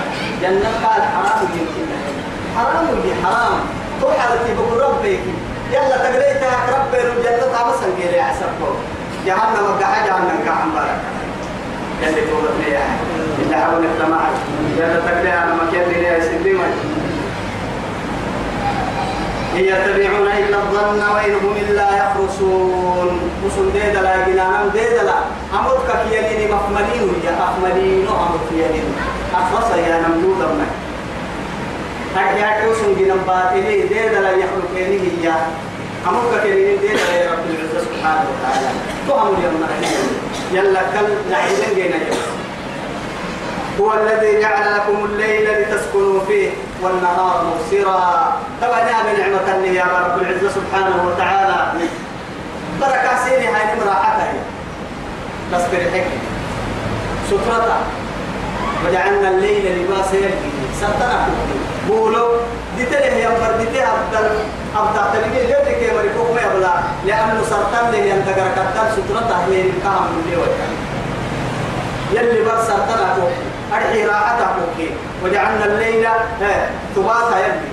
[0.42, 1.87] جنة قال حرام يمكن
[2.57, 3.61] حرام يجي حرام.
[4.01, 5.21] تو حالتي بقول ربك
[5.73, 7.53] يلا تقريتها ربي الجنة
[7.97, 8.97] قيل يا عسبه
[9.28, 11.00] جهنم وقع جهنم كعم بارك
[12.02, 12.84] يلي توضتني يا
[13.38, 14.20] إلا حولك لما
[14.78, 16.56] يلا تقريها أنا مكان لي يا سيدي
[19.56, 23.20] إن يتبعون إلا الظن وإن هم إلا يخرصون.
[23.46, 25.14] وصل ديدا لا جنانا ديدا لا
[25.58, 28.84] أمرك كيانين مفملين يا أفملين أمرك كيانين
[29.34, 30.72] أخرص يا نمجود أمك.
[32.16, 33.82] هكي هكي وصل جنان باطلي.
[33.82, 35.34] ديدا لا يخلق ينيه يا
[36.42, 38.68] كيانين ديدا لا يا رب العزة سبحانه وتعالى.
[39.08, 39.50] أمر يا
[40.52, 42.18] يلا كل نعيدن جينا يوم
[43.80, 46.50] هو الذي جعل لكم الليل لتسكنوا فيه
[46.82, 48.37] والنهار مبصرا.
[48.62, 51.72] طبعا نعم نعمة لي يا رب العزة سبحانه وتعالى.
[52.80, 54.32] بركة سيني هاي مراحتها
[55.52, 56.06] بس برحك.
[57.26, 57.78] سترة
[58.87, 61.28] وجعلنا الليل لباسا يلقي سنتنا
[61.88, 62.28] بولو.
[62.78, 64.28] ديتله يا برديته أبدل
[64.76, 66.74] أبدل تلقي اللي كي مريكوك ما يبلا
[67.06, 70.46] لأنه سرطان له ينتقر كتل سترة هي الكام من
[72.12, 73.30] يلي بس سرطان أكوك
[73.72, 74.90] أرحي راحتها كوكي
[75.24, 76.08] وجعلنا الليل
[76.96, 77.70] ثباتا يبني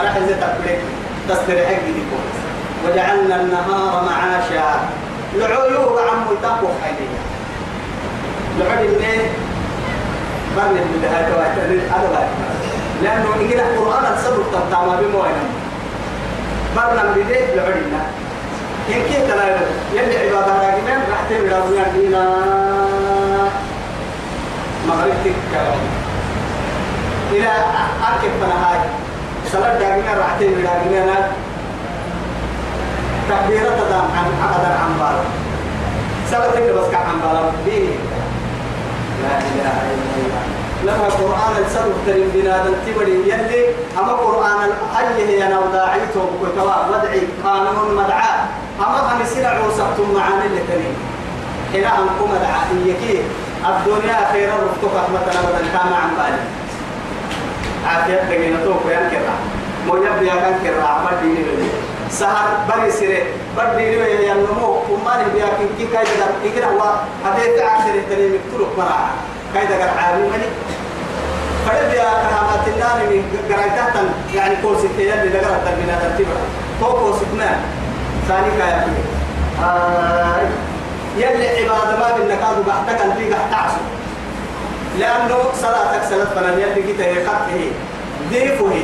[0.00, 0.80] أرحي زي تقبلك
[1.28, 2.02] تستريحك دي
[2.86, 4.80] وجعلنا النهار معاشا.
[5.34, 7.20] لعيوب عم تقوى حينيا
[8.58, 9.26] لعب الليل
[10.56, 11.68] برن من ده تواتر
[12.98, 15.44] هذا لأنه إنجيل القرآن السبب تبتعما بموينة
[16.76, 18.02] برنا بديه لعبنا
[18.88, 19.44] إن كنت لا
[19.94, 21.86] يلي عبادة راجمين راح تبدا ويا
[24.88, 25.80] مغرب تكرم
[27.32, 27.52] إلى
[28.08, 28.78] أركب بنهاي
[29.52, 31.30] سلام داعينا راحتين داعينا
[33.28, 35.24] تكبيرة تدام عن أقدر عن بار
[36.30, 37.94] سلام تكبر بس كعن بار ديني.
[39.22, 40.37] لا إله إلا الله.
[40.82, 47.94] لما القرآن السبب ترين بنادم تبري يلي أما القرآن الأي هي نوداعيته بكتوا مدعي قانون
[47.96, 50.94] مدعاء أما خمسين عوسبتم معاني اللي ترين
[51.74, 53.22] هنا أنكم مدعائيكي
[53.68, 56.42] الدنيا خير رفتك مثلا بدل كان عن بالي.
[57.86, 59.34] عافية دقينا توك وين كرا
[59.86, 61.68] مو يبدي كان كرا عمر ديني بني.
[62.10, 63.22] سهر بري سيري
[63.56, 68.28] بر ديني بني ينمو وما نبي أكين كي كاي دار إكنا هو هذا تعكر الدنيا
[68.28, 70.48] مكتوب مرا كاي دار عالم مني
[71.66, 73.22] فلد يا كرامات النار من
[73.54, 76.36] قرايتها يعني كوسك يلي دقرت من هذا التبر
[76.80, 77.56] تو كوسك ما.
[78.28, 78.80] ثاني كاي
[79.64, 80.40] آه.
[81.16, 83.80] يلي عبادة ما بالنكاد بحتك أنت قاعد تعصو
[84.98, 87.68] لأنه صلاتك صلاة فلان يلي كده يقطع هي
[88.30, 88.82] ضيفه هي.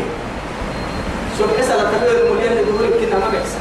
[1.38, 3.59] صبح صلاة تقول المليان اللي دهور كنا ما بيحصل.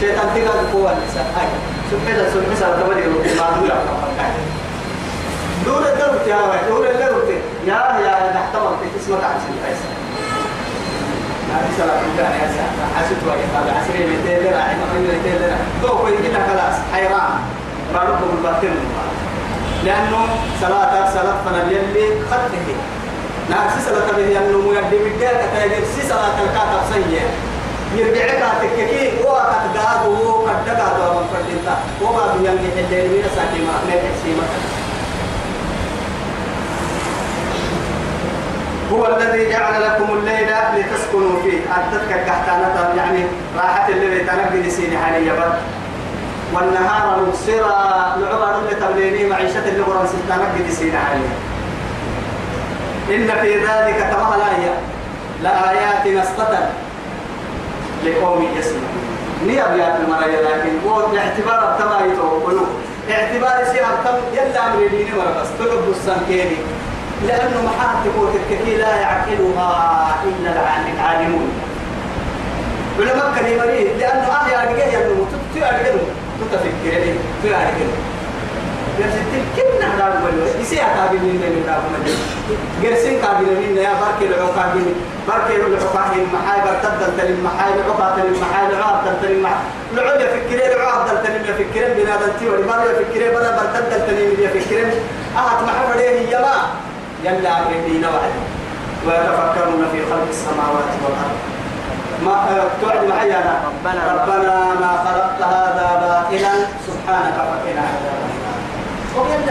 [0.00, 1.48] شيطان تقال قوة النساء هاي.
[1.90, 3.70] صبح صبح صلاة تقول ما دول
[5.64, 7.28] دور الدرب يا واحد دور الدرب
[7.66, 9.92] يا يا نحتمل في اسمك عشان فيصل
[11.52, 14.62] هذه صلاة الله يا ساتر حسيت واجد هذا عسري 200 ليرة
[14.94, 16.76] 200 ليرة تو كوي كده خلاص.
[16.92, 17.38] حيران.
[17.94, 18.74] باركم الباطل.
[19.84, 20.20] لأنه
[20.60, 22.66] صلاة صلاة فنا يلي خطه.
[23.50, 27.22] ناس صلاة به أنه ميدي مدير كتاجر سي صلاة الكاتب سيء
[27.96, 33.74] يرجع كاتك كي هو كتجاد وهو كتجاد وما فردينتا وما بيانجي الليل من ساكي ما
[33.88, 34.77] نبي
[38.92, 41.58] هو الذي جعل لكم الليل لتسكنوا فيه.
[41.58, 43.24] أتتك كحتانة يعني
[43.56, 45.52] راحة الليل تنقل سيني حاليا بر.
[46.54, 49.82] والنهار مبصرا العمر اللي تبليني معيشة اللي
[50.44, 51.28] قد سينا عليه
[53.16, 54.74] إن في ذلك لا
[55.42, 56.68] لآيات نسطة
[58.04, 59.08] لقوم يسمعون
[59.46, 62.68] ني أبيات المرايا لكن هو باعتبار التمايت وقلوب.
[63.10, 65.10] اعتبار أبتم يلا أمر ديني
[65.40, 65.48] بس.
[65.58, 66.56] تلب السنكيني.
[67.26, 69.70] لأنه محاتك وتككي لا يعقلها
[70.24, 70.50] إلا
[70.94, 71.50] العالمون.
[72.98, 73.64] علماء كريمة
[73.98, 75.94] لأنه أهل أرجع ينمو تأرجع
[76.40, 77.88] تتفكر لي تأرجع
[79.00, 79.16] نفس
[79.56, 82.12] كنا هذا بقول يسيا قابل من من هذا من
[82.82, 84.84] جرسين قابل من يا بارك العو قابل
[85.28, 89.62] بارك العو قابل محاي برتدل تلم محاي العو قابل محاي العو قابل تلم محاي
[89.94, 94.78] العو يفكر العو قابل تلم يفكر بنادم تي ولبار يفكر بنا برتدل تلم يفكر
[95.36, 96.56] أهت محمد عليه يما
[97.24, 98.34] يلا أمرين وعد
[99.06, 101.38] ويتفكرون في خلق السماوات والأرض.
[102.24, 102.34] ما
[102.80, 106.52] توعد معي أنا؟ ربنا, ربنا ما خلقت هذا باطلا.
[106.86, 108.58] سبحانك فقنا عذاب النار.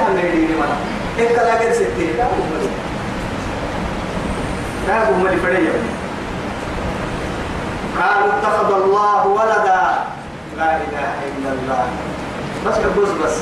[0.09, 0.77] من يديني مرة
[1.19, 2.69] إيه كلا غير ستين لا ملي
[4.87, 5.73] لا ملي فريا
[7.99, 9.83] قالوا اتخذ الله ولدا.
[10.57, 11.85] لا إله إلا الله.
[12.65, 13.35] بس بس بس.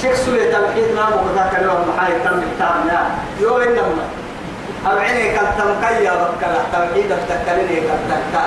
[0.00, 3.00] شيخ سوري توحيد ما مقدا كلام محاي تم التامنا
[3.40, 4.04] يو إنما
[4.86, 8.44] أبعيني كالتم كيا بكلا توحيد التكليني كالتكا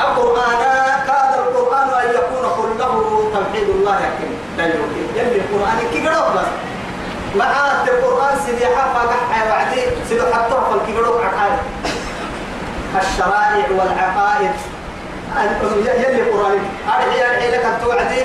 [0.00, 0.60] القرآن
[1.06, 2.94] كاد القرآن أن يكون كله
[3.34, 4.00] توحيد الله
[4.58, 6.50] لا يمكن يلي القرآن كي قرأ بس.
[7.36, 9.82] معاد القرآن سيدي حفا قحا وعدي.
[10.08, 11.58] سيدي حتى فالكي قرأ عقائد
[13.00, 14.54] الشرائع والعقائد.
[15.86, 16.58] يلي القرآن.
[16.88, 18.22] أرحي أرحي لك التوعدي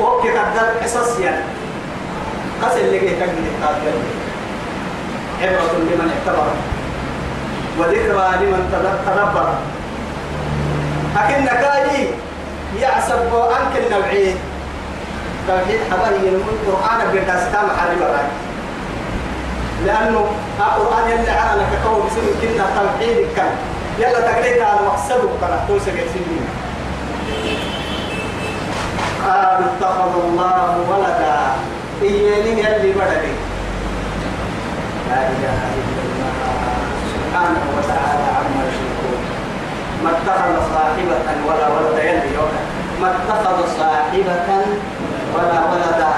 [0.00, 1.44] وكي قدر قصص يعني.
[2.62, 3.96] قصر اللي كي تقل التاكل
[5.42, 6.48] عبرة لمن اعتبر
[7.78, 8.62] وذكرى لمن
[9.06, 9.48] تدبر.
[11.16, 12.08] لكن نكاي
[12.80, 14.34] يعصب أنك النوعية
[15.48, 18.26] توحيد حبايب القرآن بيرتا ستام حرب راي
[19.86, 20.26] لأنه
[20.58, 23.52] القرآن يلي عنا لك قوم بسم كنا توحيد كان
[23.98, 26.45] يلا تقريت على مقصده كنا توسع سنين.
[29.26, 31.38] قال اتخذ الله ولدا.
[32.02, 33.34] إيانين يلي بدلي
[35.08, 36.34] لا إله إلا الله
[37.12, 39.20] سبحانه وتعالى عما يشركون.
[40.04, 42.36] ما اتخذ صاحبة ولا ولد يلي
[43.02, 44.48] ما اتخذ صاحبة
[45.34, 46.12] ولا ولدا.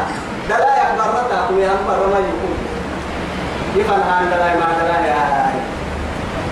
[0.49, 2.57] دلا يكبر متى ويا أكبر ما يكون.
[3.77, 5.53] يفعل عن دلا ما دلا يا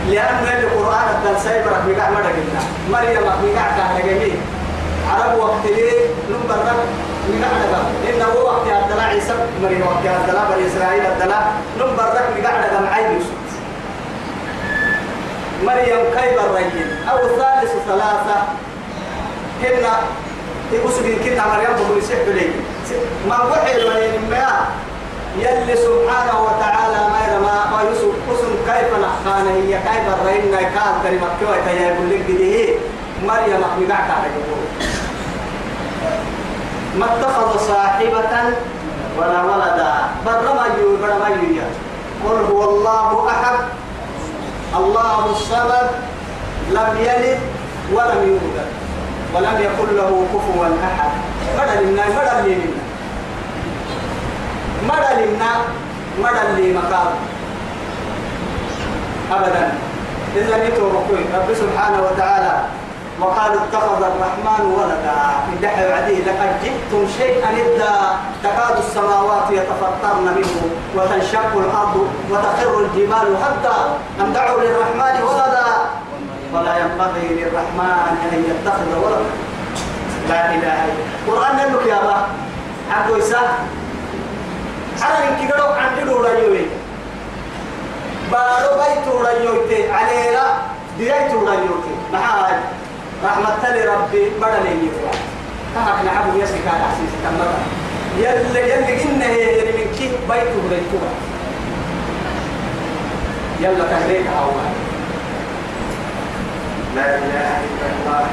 [0.07, 4.33] لأن القرآن الدل سيبرك بقع مدقنا مريم بقع كهنجمي
[5.11, 9.35] عرب وقت ليه؟ نمبر بقع دقا إنه وقت الدلا عيسى.
[9.63, 11.41] مريم وقت الدلا بني إسرائيل الدلا
[11.79, 13.47] نمبر بقع دقا معي يوسف.
[15.65, 18.37] مريم كيف الرجل؟ أو الثالث ثلاثة.
[19.63, 19.95] هنا
[20.73, 22.51] يقصد كنا مريم بقول سحب لي
[23.29, 24.67] ما وحي له ما؟
[25.39, 31.29] يلي سبحانه وتعالى ما يرمى ما يوسف قسم كيف نحخانا هي كيف الرئينا كان كلمة
[31.41, 32.75] كوية يا يقول لك دي
[33.27, 34.29] مريم أخبرك على
[36.99, 38.35] ما اتخذ صاحبة
[39.19, 39.93] ولا ولدا.
[40.27, 41.61] بل رمى يو بل رمى
[42.25, 43.59] قل هو الله أحد.
[44.77, 45.89] الله الصمد
[46.71, 47.41] لم يلد
[47.93, 48.69] ولم يولد
[49.35, 51.11] ولم يكن له كفوا أحد.
[51.59, 52.73] بدل لنا بدل لنا.
[54.89, 55.53] بدل لنا
[56.57, 57.13] لي مقام.
[59.33, 59.73] ابدا.
[60.37, 62.55] اذا نتوبكوي رب سبحانه وتعالى
[63.21, 65.21] وقال اتخذ الرحمن ولدا.
[65.59, 67.95] ادعوا عديه لقد جئتم شيئا إدا
[68.45, 70.63] تكاد السماوات يتفطرن منه
[70.97, 73.79] وتنشق الأرض وتخر الجبال هدا
[74.21, 75.69] أن دعوا للرحمن ولدا؟
[76.55, 79.33] ولا ينبغي للرحمن أن يتخذ ولدا.
[80.29, 81.07] لا إله إلا الله.
[81.29, 82.21] قرآن لك يا الله
[82.93, 83.59] عبد إساء
[85.03, 86.67] أنا إنك قلوا عن إلو رأيوي
[88.33, 90.45] بارو بيتو رأيوي علينا
[90.99, 92.57] ديايتو رأيوي معاي
[93.25, 95.13] رحمة تلي ربي بدل يفوا
[95.75, 97.59] كهك نعبو يسكا أحسيس كمتا
[98.19, 101.09] يلي يلي إنه يلي من كيف بيته بيتوا
[103.61, 104.69] يلا تهريك أول.
[106.97, 108.27] لا إله إلا الله.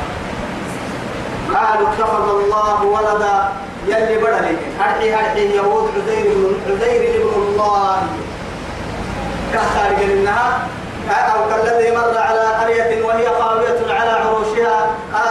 [1.53, 3.49] قالوا اتخذ الله ولدا.
[3.87, 6.25] يلي بدل هرحي هرحي يهود عزير
[6.69, 8.01] عزير ابن الله.
[9.53, 10.67] كهتار قلناها
[11.11, 13.79] أو كالذي مر على قرية وهي خاوية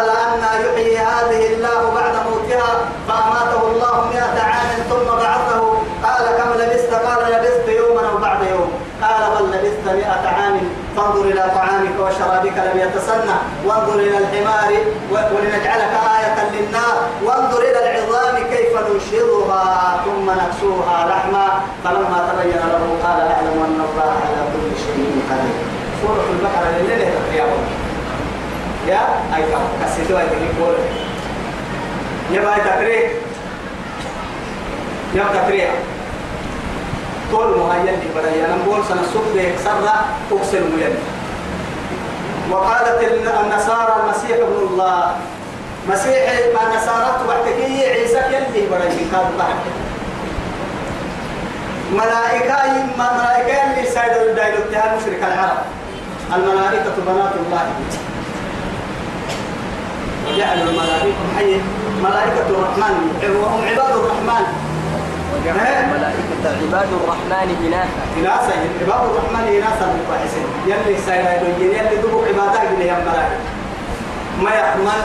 [0.03, 2.71] قال أن يحيي هذه الله بعد موتها
[3.09, 5.63] فأماته الله مئة عام ثم بعثه.
[6.03, 8.73] قال كم لبست؟ قال لبست يوما أو بعد يوم.
[9.03, 10.61] قال بل لبست مئة عام.
[10.97, 13.37] فانظر إلى طعامك وشرابك لم يتسنى.
[13.67, 14.73] وانظر إلى الحمار
[15.13, 19.65] ولنجعلك آية للنار وانظر إلى العظام كيف ننشرها
[20.05, 21.47] ثم نكسوها لحما.
[21.85, 25.59] فلما تبين له قال أعلم أن الله على كل شيء قدير.
[26.03, 27.22] سورة البقرة اللي لها
[28.89, 29.01] يا
[29.37, 30.75] أي كم؟ كسيتوا أي تقول
[32.31, 33.01] يا باي تقري
[35.15, 35.69] يا تقري
[37.33, 39.89] طول مهيأ اللي بدأ نقول سنسوق بيكسر
[40.33, 40.95] أكسر مين
[42.51, 43.03] وقالت
[43.45, 45.17] النصارى المسيح ابن الله.
[45.89, 49.57] مسيح ما النصارى تبعتكي عيسى يلي بدأ كان بعد.
[51.93, 55.59] ملائكة ملائكة اللي سيدوا الدايلو اتهام مشرك العرب.
[56.37, 57.67] الملائكة بنات الله.
[60.39, 61.61] جعل الملائكة حي
[62.03, 62.95] ملائكة الرحمن.
[63.43, 64.45] وهم عباد الرحمن.
[65.95, 68.03] ملائكة عباد الرحمن إناثا.
[68.19, 68.55] إناثا.
[68.83, 73.39] عباد الرحمن إناثا مفاحسين يلي سيرا يدين يلي دبو عبادات اللي هم ملائكة
[74.43, 75.03] ما يحمل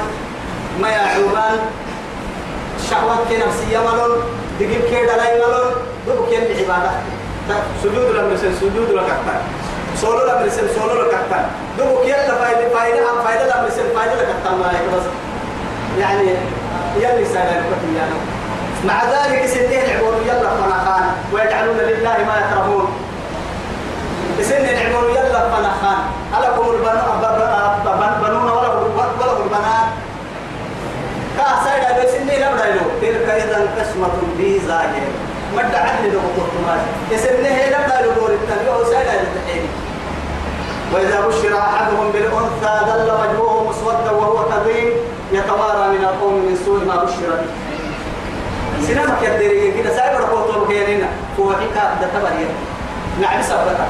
[0.82, 1.59] ما يعوبان
[2.89, 4.18] شهوات نفسية ملون
[4.59, 5.72] دقيق كي دلاي ملون
[6.07, 6.91] دو كي العبادة
[7.84, 9.41] سجود لمرسل سجود لكتان
[10.02, 11.45] سولو لمرسل سولو لكتان
[11.78, 15.06] دو كي لا فايدة فايدة أم فايدة لمرسل فايدة لكتان ملايك بس.
[16.00, 16.30] يعني
[16.98, 17.64] يلي سالك
[17.98, 18.18] يعني.
[18.86, 22.88] مع ذلك سنين العبور يلا فنخان ويجعلون لله ما يكرهون.
[24.41, 26.00] سن العبور يلا فنخان
[26.38, 28.74] ألكم البنون وله
[29.43, 29.88] البنات.
[31.38, 34.80] كاسايدا بسنين لم رايلو تلك إذا قسمة ضيزى
[35.56, 36.76] مد عدل لو قلت ما
[37.12, 39.70] يسنه لم رايلو دور التنبيه وسايدا للتحيني
[40.94, 44.90] وإذا بشر أحدهم بالأنثى ظل وجهه مسودا وهو كظيم
[45.32, 47.52] يتوارى من القوم من سوء ما بشر به.
[48.88, 51.08] سينما كدري كده سايبر قوتو كيرينا
[51.40, 52.50] هو حكا ده تبرير
[53.22, 53.88] نعم سبتا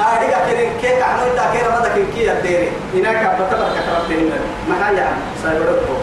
[0.00, 4.38] أديك كده كيك عنو إنت كيرا ماذا كي كي يديري هناك بتبر كترت هنا.
[4.68, 5.98] ما هي يعني سايبر قوتو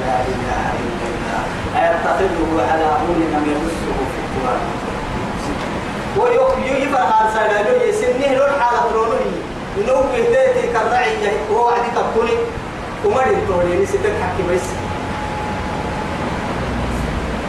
[0.00, 1.42] لا إله إلا الله.
[1.82, 2.84] أيتخذه على
[3.34, 4.60] لم يمسه في التراب
[6.12, 9.20] هذا سايبر لو يسنه لون حالة لونه.
[9.78, 11.16] إنه بهديتي كالرعي
[11.52, 12.36] هو عدي تبكوني
[13.04, 13.24] وما
[13.64, 14.66] دين ستك حكي بس.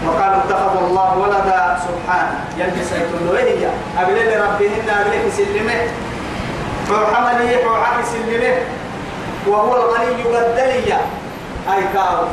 [0.08, 2.40] وقالوا اتخذ الله ولدا سبحانه.
[2.58, 3.68] يلبس يقول هي؟
[4.00, 5.88] أبلي لربهن أبلي سلمه
[6.88, 8.56] فحملي فحق سلمه
[9.48, 11.02] وهو الغني بدلية
[11.74, 12.26] أي كاو.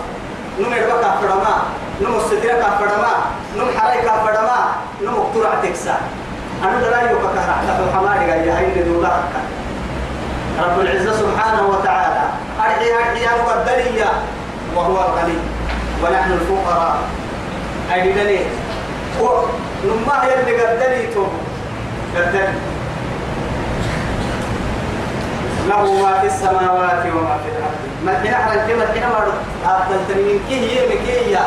[0.60, 1.54] نم يربك فرما
[2.00, 3.14] نم السدرة فرما
[3.56, 4.60] نم حريك فرما
[5.02, 5.96] نم اقترع تكسا.
[6.64, 9.12] أنا لا يوكا كهرع فحمالي قال يهين دولا
[10.60, 12.24] رب العزة سبحانه وتعالى
[12.60, 14.10] أرحي أرحي بدلية
[14.76, 15.38] وهو الغني.
[16.04, 16.98] ونحن الفقراء.
[17.94, 18.46] أي دليل؟
[19.84, 21.24] نما هي اللي قدني تو
[22.16, 22.54] قدني
[25.68, 27.80] له ما في السماوات وما في الأرض.
[28.06, 29.32] ما حين أحرن كما حين ما
[29.64, 31.44] أفضل تنين كي هي مكي يا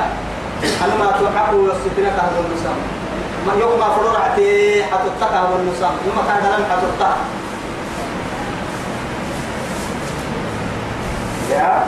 [0.85, 2.77] أنا ما توحق وستنا كهذا النسام
[3.47, 7.11] ما يوم ما فرور عتي حتى هذا النسام يوم كان دلم حتى
[11.51, 11.85] يا؟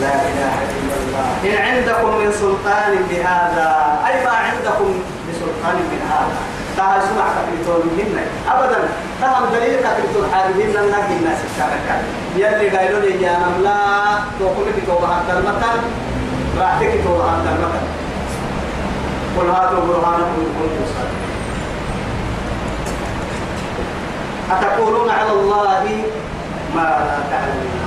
[0.00, 1.28] لا إله إلا الله.
[1.44, 3.70] إن عندكم من سلطان بهذا.
[4.06, 4.90] أي ما عندكم
[5.28, 6.40] بسلطان من هذا
[6.76, 8.24] تها سمع كتبتون منا
[8.54, 8.88] أبدا.
[9.20, 11.94] تهم دليل كتبتون حاربين لنا الناس الشاركة
[12.36, 13.76] يلي قايلوا لي يا نملا
[14.38, 15.80] توقف لك توبها المكان
[16.58, 17.86] راحتك توبها المكان
[19.40, 21.30] قل هاتوا برهانكم إن كنتم صادقين
[24.50, 25.84] أتقولون على الله
[26.74, 27.80] ما لا تعلمون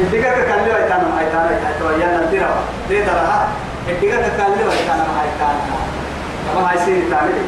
[0.00, 2.54] يديك كاللو ايتانا ما ايتانا ايتانا يا نتيرا
[2.88, 3.48] دي ترى
[3.88, 5.60] يديك كاللو ايتانا ما ايتانا
[6.54, 7.44] كما هاي سيري تاني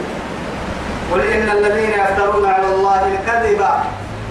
[1.13, 3.65] قل ان الذين يفترون على الله الكذب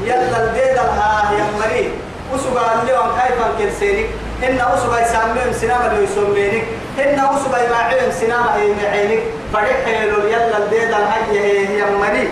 [0.04, 1.92] يلا الديد الها يا مري
[2.34, 4.06] وسبا اللي كيف كنسينك
[4.44, 6.64] إن أسبا يسميهم سنامة اللي يسمينك
[7.00, 9.24] إن أسبا يماعيهم سنامة يمعينك
[9.54, 12.30] فريق حيلو يلا الديد الهي يا مري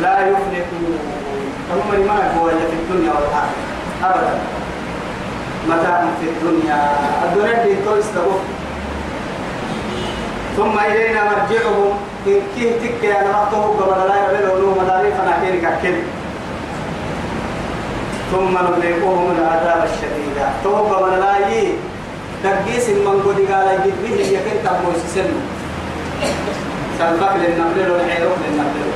[0.00, 0.98] لا يفلحون
[1.72, 3.54] هم ما هو في الدنيا والآخرة.
[4.04, 4.38] أبدا.
[5.68, 6.78] متاع في الدنيا.
[7.24, 8.40] الدنيا دي تو استغفر
[10.56, 11.98] ثم إلينا مرجعهم.
[12.26, 15.96] إن كيه تك يا نمطه قبل لا يعملوا له مداري فنحكي كأكل
[18.32, 20.36] ثم نذيقهم العذاب الشديد.
[20.64, 21.72] تو قبل لا يي
[22.44, 25.40] تقيس من قد قال يجد به يكن تبوس سنه
[26.98, 28.86] سلبك للنمل والحيروك للنمل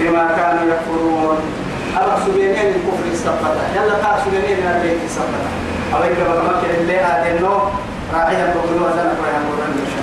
[0.00, 1.38] بما كانوا يكفرون.
[1.96, 5.42] أرى سبينين الكفر استفتا يلا تا سبينين من البيت استفتا
[5.94, 7.54] أولئك بقمك اللي آدنو
[8.14, 10.01] راعيا بقلوا أزانا قرية